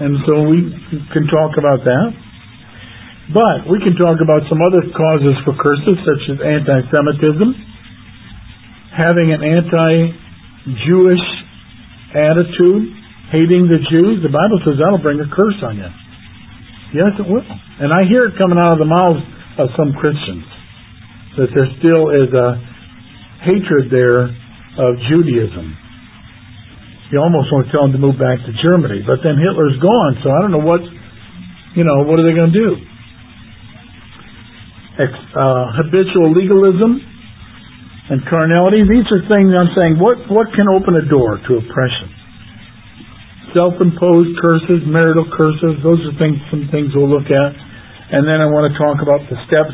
[0.01, 0.65] And so we
[1.13, 2.09] can talk about that.
[3.29, 7.47] But we can talk about some other causes for curses, such as anti-Semitism,
[8.97, 11.25] having an anti-Jewish
[12.17, 12.83] attitude,
[13.31, 15.87] hating the Jews, the Bible says that'll bring a curse on you.
[16.91, 17.45] Yes, it will.
[17.79, 19.23] And I hear it coming out of the mouths
[19.61, 20.43] of some Christians
[21.39, 22.59] that there still is a
[23.47, 25.77] hatred there of Judaism.
[27.11, 30.23] You almost want to tell them to move back to Germany, but then Hitler's gone,
[30.23, 30.79] so I don't know what,
[31.75, 32.71] you know, what are they going to do?
[35.01, 37.03] Uh, habitual legalism
[38.11, 38.83] and carnality.
[38.85, 39.97] These are things I'm saying.
[39.97, 42.11] What what can open a door to oppression?
[43.55, 45.81] Self-imposed curses, marital curses.
[45.81, 47.51] Those are things some things we'll look at,
[48.13, 49.73] and then I want to talk about the steps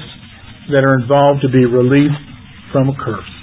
[0.71, 2.23] that are involved to be released
[2.71, 3.36] from a curse.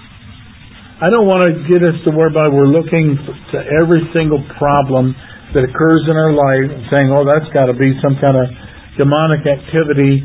[1.02, 3.18] I don't want to get us to whereby we're looking
[3.50, 5.10] to every single problem
[5.50, 8.46] that occurs in our life and saying, oh, that's got to be some kind of
[8.94, 10.22] demonic activity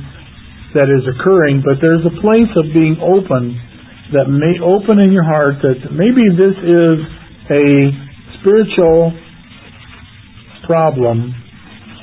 [0.78, 3.58] that is occurring, but there's a place of being open
[4.14, 6.98] that may open in your heart that maybe this is
[7.50, 7.66] a
[8.38, 9.10] spiritual
[10.70, 11.34] problem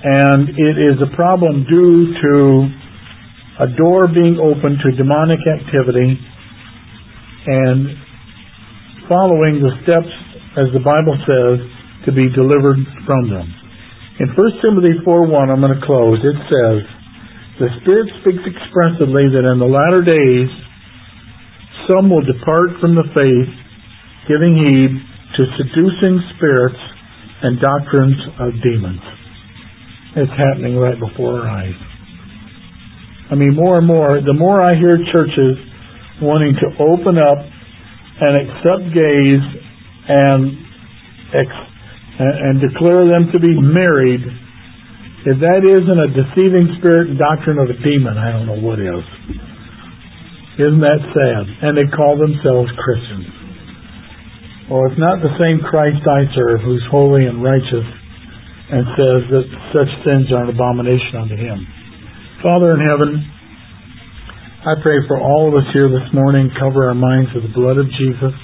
[0.02, 2.34] and it is a problem due to
[3.62, 6.18] a door being open to demonic activity
[7.46, 8.05] and
[9.08, 10.12] following the steps,
[10.58, 11.56] as the Bible says,
[12.06, 13.46] to be delivered from them.
[14.18, 16.78] In 1 Timothy 4.1, I'm going to close, it says,
[17.60, 20.48] The Spirit speaks expressively that in the latter days
[21.84, 23.52] some will depart from the faith,
[24.26, 24.92] giving heed
[25.36, 26.80] to seducing spirits
[27.42, 29.04] and doctrines of demons.
[30.16, 31.76] It's happening right before our eyes.
[33.30, 35.58] I mean, more and more, the more I hear churches
[36.22, 37.44] wanting to open up
[38.20, 39.42] and accept gays
[40.08, 40.40] and
[41.34, 41.70] ex-
[42.18, 44.24] and declare them to be married,
[45.26, 48.80] if that isn't a deceiving spirit and doctrine of a demon, I don't know what
[48.80, 49.04] is.
[50.56, 51.44] Isn't that sad?
[51.68, 53.28] And they call themselves Christians.
[54.72, 57.84] Well, it's not the same Christ I serve who's holy and righteous
[58.72, 59.46] and says that
[59.76, 61.60] such sins are an abomination unto him.
[62.42, 63.35] Father in heaven,
[64.66, 67.78] I pray for all of us here this morning, cover our minds with the blood
[67.78, 68.34] of Jesus.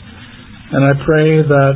[0.71, 1.75] And I pray that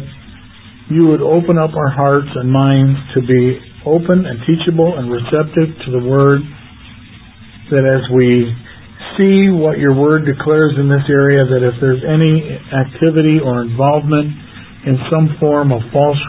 [0.87, 5.75] you would open up our hearts and minds to be open and teachable and receptive
[5.83, 6.47] to the Word.
[7.75, 8.47] That as we
[9.19, 14.31] see what your Word declares in this area, that if there's any activity or involvement
[14.87, 16.23] in some form of false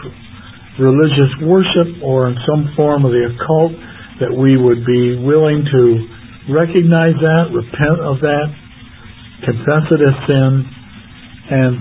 [0.82, 3.78] religious worship or in some form of the occult,
[4.18, 6.17] that we would be willing to
[6.48, 8.48] recognize that, repent of that,
[9.44, 10.52] confess it as sin,
[11.48, 11.72] and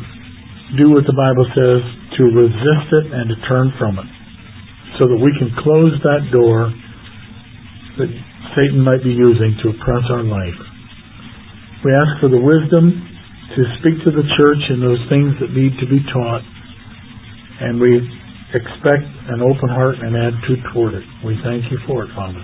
[0.78, 1.82] do what the Bible says
[2.20, 4.10] to resist it and to turn from it
[5.00, 6.74] so that we can close that door
[7.98, 8.10] that
[8.56, 10.60] Satan might be using to oppress our life.
[11.86, 12.90] We ask for the wisdom
[13.56, 16.44] to speak to the church in those things that need to be taught,
[17.62, 18.02] and we
[18.54, 21.04] expect an open heart and attitude toward it.
[21.24, 22.44] We thank you for it, Father.